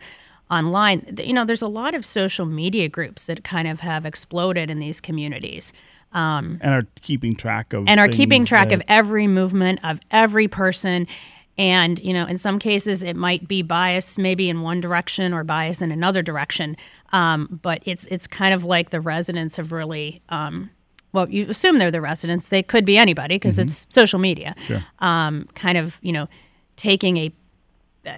online, 0.50 1.16
you 1.22 1.32
know, 1.32 1.44
there's 1.44 1.62
a 1.62 1.68
lot 1.68 1.94
of 1.94 2.04
social 2.04 2.46
media 2.46 2.88
groups 2.88 3.26
that 3.26 3.44
kind 3.44 3.68
of 3.68 3.80
have 3.80 4.06
exploded 4.06 4.70
in 4.70 4.78
these 4.78 5.00
communities. 5.00 5.72
Um, 6.12 6.58
and 6.62 6.72
are 6.72 6.86
keeping 7.02 7.34
track 7.34 7.72
of 7.72 7.88
and 7.88 7.98
are 7.98 8.08
keeping 8.08 8.44
track 8.46 8.68
that... 8.68 8.74
of 8.76 8.82
every 8.86 9.26
movement 9.26 9.80
of 9.82 9.98
every 10.12 10.46
person 10.46 11.08
and, 11.56 11.98
you 12.00 12.12
know, 12.12 12.26
in 12.26 12.38
some 12.38 12.58
cases 12.58 13.02
it 13.02 13.16
might 13.16 13.46
be 13.46 13.62
bias 13.62 14.18
maybe 14.18 14.48
in 14.48 14.62
one 14.62 14.80
direction 14.80 15.32
or 15.32 15.44
bias 15.44 15.82
in 15.82 15.92
another 15.92 16.22
direction. 16.22 16.76
Um, 17.12 17.60
but 17.62 17.82
it's 17.84 18.06
it's 18.06 18.26
kind 18.26 18.54
of 18.54 18.64
like 18.64 18.90
the 18.90 19.00
residents 19.00 19.56
have 19.56 19.72
really 19.72 20.22
um, 20.28 20.70
well, 21.14 21.30
you 21.30 21.48
assume 21.48 21.78
they're 21.78 21.92
the 21.92 22.00
residents. 22.00 22.48
They 22.48 22.62
could 22.62 22.84
be 22.84 22.98
anybody 22.98 23.36
because 23.36 23.54
mm-hmm. 23.54 23.68
it's 23.68 23.86
social 23.88 24.18
media. 24.18 24.54
Sure. 24.58 24.82
Um, 24.98 25.48
kind 25.54 25.78
of, 25.78 26.00
you 26.02 26.12
know, 26.12 26.28
taking 26.74 27.16
a 27.18 27.32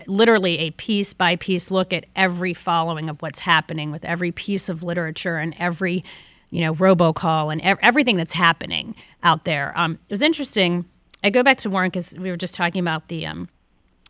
literally 0.06 0.58
a 0.58 0.70
piece 0.72 1.12
by 1.12 1.36
piece 1.36 1.70
look 1.70 1.92
at 1.92 2.06
every 2.16 2.54
following 2.54 3.08
of 3.10 3.20
what's 3.20 3.40
happening 3.40 3.92
with 3.92 4.04
every 4.04 4.32
piece 4.32 4.70
of 4.70 4.82
literature 4.82 5.36
and 5.36 5.54
every, 5.58 6.02
you 6.50 6.62
know, 6.62 6.74
robocall 6.74 7.52
and 7.52 7.60
ev- 7.60 7.78
everything 7.82 8.16
that's 8.16 8.32
happening 8.32 8.96
out 9.22 9.44
there. 9.44 9.72
Um, 9.78 9.98
it 10.08 10.12
was 10.12 10.22
interesting 10.22 10.86
I 11.26 11.30
go 11.30 11.42
back 11.42 11.58
to 11.58 11.70
Warren 11.70 11.90
because 11.90 12.14
we 12.16 12.30
were 12.30 12.36
just 12.36 12.54
talking 12.54 12.80
about 12.80 13.08
the 13.08 13.26
um, 13.26 13.48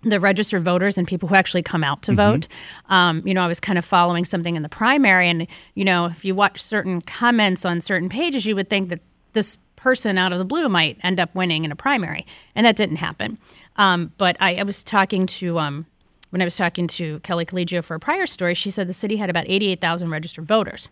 the 0.03 0.21
registered 0.21 0.63
voters 0.63 0.99
and 0.99 1.09
people 1.09 1.31
who 1.31 1.35
actually 1.35 1.63
come 1.63 1.83
out 1.83 2.03
to 2.03 2.13
mm-hmm. 2.13 2.33
vote. 2.33 2.49
Um, 2.91 3.23
you 3.25 3.33
know, 3.33 3.43
I 3.43 3.47
was 3.47 3.59
kind 3.59 3.79
of 3.79 3.87
following 3.87 4.27
something 4.27 4.55
in 4.55 4.63
the 4.63 4.69
primary, 4.69 5.31
and 5.31 5.47
you 5.75 5.83
know, 5.83 6.05
if 6.07 6.27
you 6.27 6.35
watch 6.35 6.61
certain 6.61 7.01
comments 7.01 7.65
on 7.65 7.81
certain 7.81 8.11
pages, 8.11 8.45
you 8.45 8.55
would 8.55 8.69
think 8.69 8.91
that 8.91 9.01
this 9.33 9.57
person 9.77 10.19
out 10.19 10.33
of 10.33 10.39
the 10.39 10.45
blue 10.45 10.69
might 10.69 10.99
end 11.03 11.19
up 11.19 11.35
winning 11.35 11.65
in 11.65 11.73
a 11.73 11.77
primary, 11.77 12.27
and 12.55 12.67
that 12.67 12.77
didn't 12.77 12.97
happen. 12.97 13.39
Um, 13.77 14.13
but 14.19 14.37
I, 14.39 14.57
I, 14.57 14.63
was 14.63 14.85
talking 14.85 15.25
to 15.27 15.59
um, 15.59 15.87
when 16.29 16.43
I 16.43 16.45
was 16.45 16.57
talking 16.57 16.87
to 16.89 17.21
Kelly 17.21 17.47
Colegio 17.47 17.83
for 17.83 17.95
a 17.95 18.01
prior 18.01 18.27
story. 18.27 18.53
She 18.53 18.71
said 18.71 18.89
the 18.89 18.95
city 18.95 19.17
had 19.17 19.31
about 19.31 19.47
eighty-eight 19.49 19.81
thousand 19.81 20.11
registered 20.11 20.45
voters, 20.45 20.91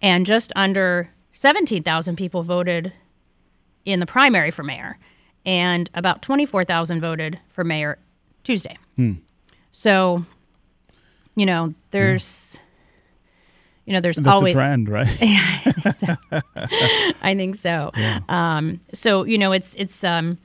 and 0.00 0.26
just 0.26 0.52
under 0.56 1.12
seventeen 1.32 1.84
thousand 1.84 2.16
people 2.16 2.42
voted 2.42 2.92
in 3.84 4.00
the 4.00 4.06
primary 4.06 4.50
for 4.50 4.64
mayor 4.64 4.98
and 5.44 5.90
about 5.94 6.22
24,000 6.22 7.00
voted 7.00 7.40
for 7.48 7.64
mayor 7.64 7.98
Tuesday. 8.44 8.76
Hmm. 8.96 9.14
So, 9.72 10.24
you 11.34 11.46
know, 11.46 11.74
there's, 11.90 12.58
you 13.86 13.92
know, 13.92 14.00
there's 14.00 14.16
That's 14.16 14.28
always 14.28 14.54
a 14.54 14.56
trend, 14.56 14.88
right? 14.88 15.06
yeah, 15.22 15.60
I 15.64 15.72
think 15.72 15.96
so. 15.96 16.16
I 17.22 17.34
think 17.34 17.54
so. 17.56 17.90
Yeah. 17.96 18.20
Um, 18.28 18.80
so 18.92 19.24
you 19.24 19.38
know, 19.38 19.52
it's 19.52 19.74
it's 19.76 20.04
um, 20.04 20.38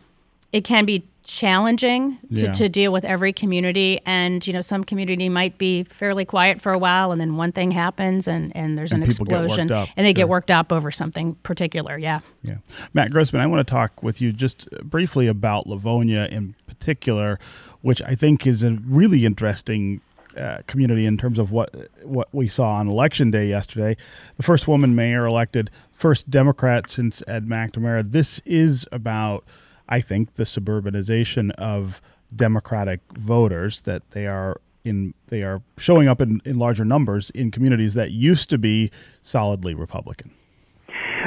it 0.52 0.64
can 0.64 0.86
be 0.86 1.06
challenging 1.28 2.18
to, 2.34 2.44
Yeah. 2.44 2.52
to 2.54 2.70
deal 2.70 2.92
with 2.92 3.04
every 3.06 3.34
community 3.34 4.00
and 4.06 4.46
you 4.48 4.54
know 4.54 4.62
some 4.62 4.84
community 4.84 5.30
might 5.30 5.58
be 5.58 5.84
fairly 5.84 6.26
quiet 6.26 6.62
for 6.62 6.72
a 6.72 6.78
while 6.78 7.12
and 7.12 7.20
then 7.20 7.36
one 7.36 7.52
thing 7.52 7.72
happens 7.72 8.28
and, 8.28 8.56
and 8.56 8.78
there's 8.78 8.94
And 8.94 9.04
an 9.04 9.10
people 9.10 9.26
get 9.26 9.42
worked 9.42 9.52
explosion 9.60 9.72
and 9.98 10.06
they 10.06 10.10
sure. 10.12 10.14
get 10.14 10.30
worked 10.30 10.52
up 10.52 10.72
over 10.72 10.90
something 10.90 11.36
particular 11.44 11.98
yeah 11.98 12.22
Yeah. 12.44 12.58
Matt 12.94 13.12
Grossman, 13.12 13.42
I 13.42 13.48
want 13.48 13.68
to 13.68 13.72
talk 13.72 14.02
with 14.02 14.22
you 14.22 14.32
just 14.32 14.70
briefly 14.84 15.28
about 15.28 15.68
Livonia 15.68 16.28
in 16.32 16.56
particular, 16.66 17.40
which 17.82 18.02
I 18.04 18.16
think 18.16 18.48
is 18.48 18.64
a 18.64 18.72
really 18.88 19.26
interesting 19.26 20.02
uh, 20.38 20.60
community 20.68 21.06
in 21.06 21.18
terms 21.18 21.40
of 21.40 21.52
what 21.52 21.76
what 22.04 22.28
we 22.32 22.48
saw 22.48 22.74
on 22.76 22.88
election 22.88 23.32
day 23.32 23.48
yesterday. 23.48 23.98
The 24.38 24.44
first 24.44 24.68
woman 24.68 24.96
mayor 24.96 25.26
elected, 25.26 25.70
first 25.92 26.30
Democrat 26.30 26.90
since 26.90 27.24
Ed 27.28 27.48
McNamara. 27.48 28.12
This 28.12 28.40
is 28.46 28.88
about, 28.92 29.44
I 29.90 30.02
think, 30.02 30.36
the 30.36 30.44
suburbanization 30.44 31.52
of 31.52 32.02
Democratic 32.36 33.02
voters 33.14 33.82
that 33.84 34.12
they 34.12 34.28
are 34.28 34.58
in 34.84 35.14
they 35.28 35.44
are 35.44 35.62
showing 35.78 36.08
up 36.08 36.22
in, 36.22 36.42
in 36.46 36.58
larger 36.58 36.86
numbers 36.86 37.30
in 37.32 37.52
communities 37.52 37.94
that 37.94 38.12
used 38.12 38.50
to 38.50 38.58
be 38.58 38.92
solidly 39.22 39.74
Republican. 39.74 40.32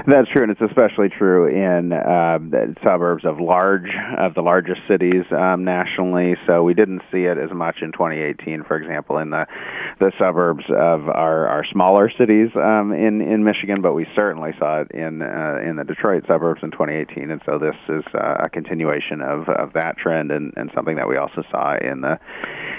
That's 0.07 0.29
true, 0.29 0.43
and 0.43 0.53
it's 0.53 0.61
especially 0.61 1.09
true 1.09 1.47
in 1.47 1.93
uh, 1.93 2.39
the 2.39 2.75
suburbs 2.83 3.25
of 3.25 3.41
large 3.41 3.91
of 4.19 4.35
the 4.35 4.43
largest 4.43 4.81
cities 4.89 5.25
um, 5.31 5.65
nationally. 5.65 6.37
So 6.47 6.63
we 6.63 6.75
didn't 6.75 7.03
see 7.13 7.25
it 7.25 7.39
as 7.39 7.51
much 7.51 7.83
in 7.83 7.93
2018, 7.93 8.65
for 8.65 8.77
example, 8.77 9.19
in 9.19 9.31
the 9.31 9.47
the 9.99 10.13
suburbs 10.19 10.65
of 10.69 11.09
our, 11.09 11.47
our 11.47 11.65
smaller 11.65 12.11
cities 12.11 12.51
um, 12.55 12.93
in 12.93 13.21
in 13.21 13.45
Michigan, 13.45 13.83
but 13.83 13.95
we 13.95 14.07
certainly 14.15 14.53
saw 14.59 14.81
it 14.81 14.91
in 14.93 15.23
uh, 15.23 15.59
in 15.63 15.77
the 15.77 15.85
Detroit 15.85 16.25
suburbs 16.27 16.63
in 16.63 16.71
2018. 16.71 17.31
And 17.31 17.41
so 17.45 17.59
this 17.59 17.77
is 17.89 18.05
uh, 18.15 18.45
a 18.45 18.49
continuation 18.49 19.21
of, 19.21 19.49
of 19.49 19.73
that 19.75 19.97
trend, 19.97 20.31
and, 20.31 20.53
and 20.57 20.71
something 20.75 20.97
that 20.97 21.09
we 21.09 21.17
also 21.17 21.43
saw 21.51 21.77
in 21.77 22.01
the 22.01 22.19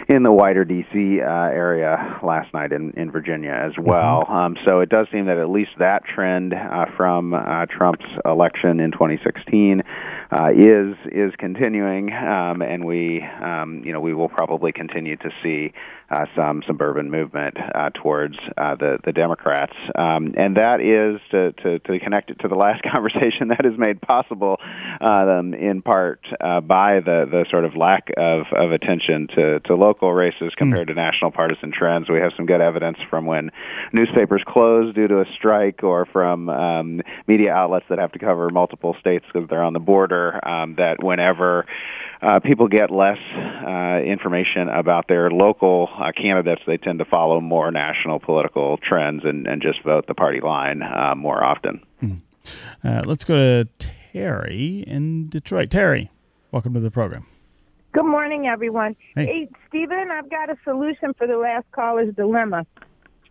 in 0.08 0.24
the 0.24 0.32
wider 0.32 0.66
D.C. 0.66 1.22
Uh, 1.22 1.26
area 1.26 2.20
last 2.24 2.54
night 2.54 2.72
in, 2.72 2.92
in 2.92 3.12
Virginia 3.12 3.52
as 3.52 3.74
well. 3.78 4.26
Um, 4.28 4.58
so 4.66 4.80
it 4.80 4.90
does 4.90 5.08
seem 5.12 5.26
that 5.26 5.38
at 5.38 5.50
least 5.50 5.72
that 5.80 6.04
trend 6.06 6.54
uh, 6.54 6.86
from 7.02 7.34
uh, 7.34 7.66
Trump's 7.66 8.06
election 8.26 8.80
in 8.80 8.92
2016 8.92 9.82
uh, 10.32 10.52
is 10.56 10.96
is 11.12 11.34
continuing, 11.36 12.14
um, 12.14 12.62
and 12.62 12.86
we 12.86 13.24
um, 13.42 13.82
you 13.84 13.92
know 13.92 14.00
we 14.00 14.14
will 14.14 14.30
probably 14.30 14.72
continue 14.72 15.18
to 15.18 15.32
see 15.42 15.74
uh, 16.12 16.26
some 16.36 16.62
suburban 16.68 17.10
movement 17.10 17.58
uh, 17.58 17.90
towards 17.94 18.38
uh, 18.56 18.76
the 18.76 19.00
the 19.04 19.12
Democrats, 19.12 19.74
um, 19.96 20.34
and 20.38 20.58
that 20.58 20.80
is 20.80 21.20
to, 21.32 21.52
to 21.54 21.80
to 21.80 22.00
connect 22.00 22.30
it 22.30 22.40
to 22.40 22.48
the 22.48 22.56
last 22.56 22.84
conversation 22.92 23.48
that 23.48 23.66
is 23.66 23.78
made 23.80 24.00
possible 24.00 24.60
um, 25.02 25.54
in 25.56 25.82
part 25.82 26.20
uh, 26.40 26.62
by 26.62 27.00
the 27.00 27.28
the 27.30 27.46
sort 27.50 27.66
of 27.66 27.76
lack 27.76 28.12
of 28.16 28.46
of 28.54 28.72
attention 28.72 29.28
to 29.28 29.60
to 29.62 29.74
local 29.76 30.14
races 30.14 30.54
compared 30.56 30.88
to 30.88 30.94
national 30.94 31.32
partisan 31.32 31.72
trends. 31.72 32.10
We 32.10 32.20
have 32.20 32.34
some 32.38 32.46
good 32.46 32.62
evidence 32.62 33.00
from 33.10 33.26
when 33.26 33.52
newspapers 33.92 34.44
close 34.46 34.94
due 34.94 35.08
to 35.08 35.22
a 35.22 35.26
strike, 35.34 35.84
or 35.84 36.06
from 36.06 36.48
um, 36.48 36.91
media 37.28 37.54
outlets 37.54 37.86
that 37.90 38.00
have 38.00 38.12
to 38.14 38.20
cover 38.20 38.50
multiple 38.50 38.96
states 39.00 39.26
because 39.32 39.48
they're 39.50 39.64
on 39.64 39.74
the 39.74 39.80
border. 39.80 40.40
Um, 40.48 40.76
that 40.76 41.04
whenever 41.04 41.66
uh, 42.22 42.40
people 42.40 42.68
get 42.68 42.92
less 42.92 43.20
uh, 43.36 44.02
information 44.04 44.70
about 44.70 45.08
their 45.08 45.32
local 45.32 45.90
uh, 45.98 46.12
candidates, 46.12 46.62
they 46.68 46.78
tend 46.78 47.00
to 47.00 47.06
follow 47.06 47.40
more 47.40 47.72
national 47.72 48.20
political 48.20 48.78
trends 48.78 49.24
and, 49.24 49.48
and 49.48 49.62
just 49.62 49.82
vote 49.84 50.08
the 50.08 50.14
party 50.14 50.42
line 50.42 50.82
uh, 50.84 51.16
more 51.16 51.44
often. 51.44 51.82
Uh, 52.84 53.04
let's 53.06 53.24
go 53.24 53.36
to 53.36 53.70
Terry 54.12 54.84
in 54.88 55.30
Detroit. 55.30 55.70
Terry, 55.70 56.10
welcome 56.52 56.74
to 56.74 56.80
the 56.80 56.92
program. 56.92 57.26
Good 57.94 58.06
morning, 58.06 58.48
everyone. 58.48 58.96
Hey. 59.16 59.26
Hey. 59.26 59.50
Stephen, 59.68 60.10
I've 60.12 60.30
got 60.30 60.50
a 60.50 60.58
solution 60.64 61.14
for 61.18 61.28
the 61.28 61.38
last 61.38 61.66
caller's 61.72 62.14
dilemma. 62.16 62.66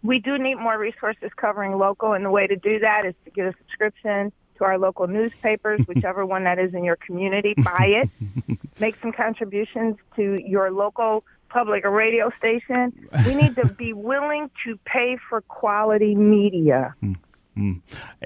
We 0.02 0.18
do 0.18 0.38
need 0.38 0.56
more 0.56 0.78
resources 0.78 1.30
covering 1.36 1.76
local, 1.76 2.12
and 2.12 2.24
the 2.24 2.30
way 2.30 2.46
to 2.46 2.56
do 2.56 2.78
that 2.78 3.04
is 3.04 3.14
to 3.24 3.30
get 3.30 3.46
a 3.46 3.54
subscription 3.58 4.32
to 4.58 4.64
our 4.64 4.78
local 4.78 5.06
newspapers, 5.06 5.80
whichever 5.86 6.24
one 6.24 6.44
that 6.44 6.58
is 6.58 6.74
in 6.74 6.84
your 6.84 6.96
community. 6.96 7.54
Buy 7.56 8.02
it. 8.02 8.58
Make 8.80 8.96
some 9.00 9.12
contributions 9.12 9.96
to 10.16 10.38
your 10.44 10.70
local 10.70 11.24
public 11.48 11.84
radio 11.84 12.30
station. 12.38 12.92
We 13.26 13.34
need 13.34 13.56
to 13.56 13.66
be 13.66 13.92
willing 13.92 14.50
to 14.64 14.78
pay 14.84 15.18
for 15.28 15.40
quality 15.42 16.14
media. 16.14 16.94
Hmm. 17.00 17.12
Hmm. 17.54 17.72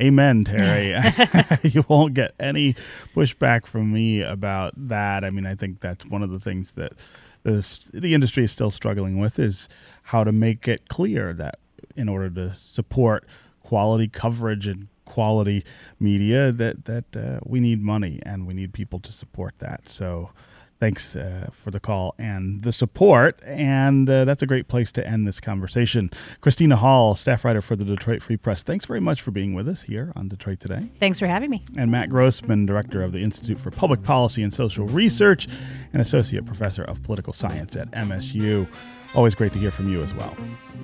Amen, 0.00 0.44
Terry. 0.44 0.94
you 1.62 1.84
won't 1.88 2.14
get 2.14 2.34
any 2.38 2.74
pushback 3.16 3.66
from 3.66 3.92
me 3.92 4.20
about 4.20 4.74
that. 4.76 5.24
I 5.24 5.30
mean, 5.30 5.46
I 5.46 5.54
think 5.54 5.80
that's 5.80 6.04
one 6.06 6.22
of 6.22 6.30
the 6.30 6.38
things 6.38 6.72
that 6.72 6.92
this, 7.42 7.78
the 7.92 8.14
industry 8.14 8.44
is 8.44 8.52
still 8.52 8.70
struggling 8.70 9.18
with 9.18 9.38
is 9.38 9.68
how 10.04 10.24
to 10.24 10.32
make 10.32 10.68
it 10.68 10.88
clear 10.88 11.32
that 11.34 11.58
in 11.96 12.08
order 12.08 12.30
to 12.30 12.54
support 12.54 13.26
quality 13.60 14.08
coverage 14.08 14.66
and 14.66 14.88
quality 15.04 15.64
media, 15.98 16.52
that 16.52 16.84
that 16.86 17.16
uh, 17.16 17.40
we 17.44 17.60
need 17.60 17.82
money 17.82 18.20
and 18.24 18.46
we 18.46 18.54
need 18.54 18.72
people 18.72 19.00
to 19.00 19.12
support 19.12 19.54
that. 19.58 19.88
So. 19.88 20.30
Thanks 20.80 21.14
uh, 21.16 21.48
for 21.52 21.70
the 21.70 21.80
call 21.80 22.14
and 22.18 22.62
the 22.62 22.72
support. 22.72 23.40
And 23.46 24.10
uh, 24.10 24.24
that's 24.26 24.42
a 24.42 24.46
great 24.46 24.68
place 24.68 24.90
to 24.92 25.06
end 25.06 25.26
this 25.26 25.40
conversation. 25.40 26.10
Christina 26.40 26.76
Hall, 26.76 27.14
staff 27.14 27.44
writer 27.44 27.62
for 27.62 27.76
the 27.76 27.84
Detroit 27.84 28.22
Free 28.22 28.36
Press, 28.36 28.62
thanks 28.62 28.84
very 28.84 29.00
much 29.00 29.22
for 29.22 29.30
being 29.30 29.54
with 29.54 29.68
us 29.68 29.82
here 29.82 30.12
on 30.16 30.28
Detroit 30.28 30.60
Today. 30.60 30.90
thanks 30.98 31.18
for 31.18 31.26
having 31.26 31.48
me 31.48 31.62
And 31.78 31.90
Matt 31.90 32.10
Grossman, 32.10 32.66
director 32.66 33.02
of 33.02 33.12
the 33.12 33.22
Institute 33.22 33.60
for 33.60 33.70
Public 33.70 34.02
Policy 34.02 34.42
and 34.42 34.52
Social 34.52 34.86
Research 34.86 35.46
and 35.92 36.02
associate 36.02 36.44
professor 36.44 36.82
of 36.82 37.02
political 37.04 37.32
science 37.32 37.76
at 37.76 37.90
MSU. 37.92 38.68
Always 39.14 39.34
great 39.34 39.52
to 39.52 39.58
hear 39.58 39.70
from 39.70 39.88
you 39.88 40.02
as 40.02 40.14
well. 40.14 40.36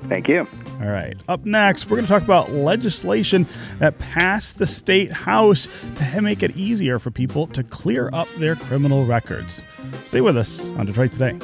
Thank 0.08 0.28
you. 0.28 0.46
All 0.80 0.88
right. 0.88 1.14
Up 1.28 1.44
next, 1.44 1.90
we're 1.90 1.96
going 1.96 2.06
to 2.06 2.12
talk 2.12 2.22
about 2.22 2.50
legislation 2.50 3.46
that 3.78 3.98
passed 3.98 4.58
the 4.58 4.66
state 4.66 5.12
house 5.12 5.68
to 5.96 6.20
make 6.22 6.42
it 6.42 6.56
easier 6.56 6.98
for 6.98 7.10
people 7.10 7.46
to 7.48 7.62
clear 7.62 8.08
up 8.12 8.28
their 8.38 8.56
criminal 8.56 9.04
records. 9.04 9.62
Stay 10.04 10.20
with 10.20 10.36
us 10.36 10.68
on 10.70 10.86
Detroit 10.86 11.12
Today. 11.12 11.38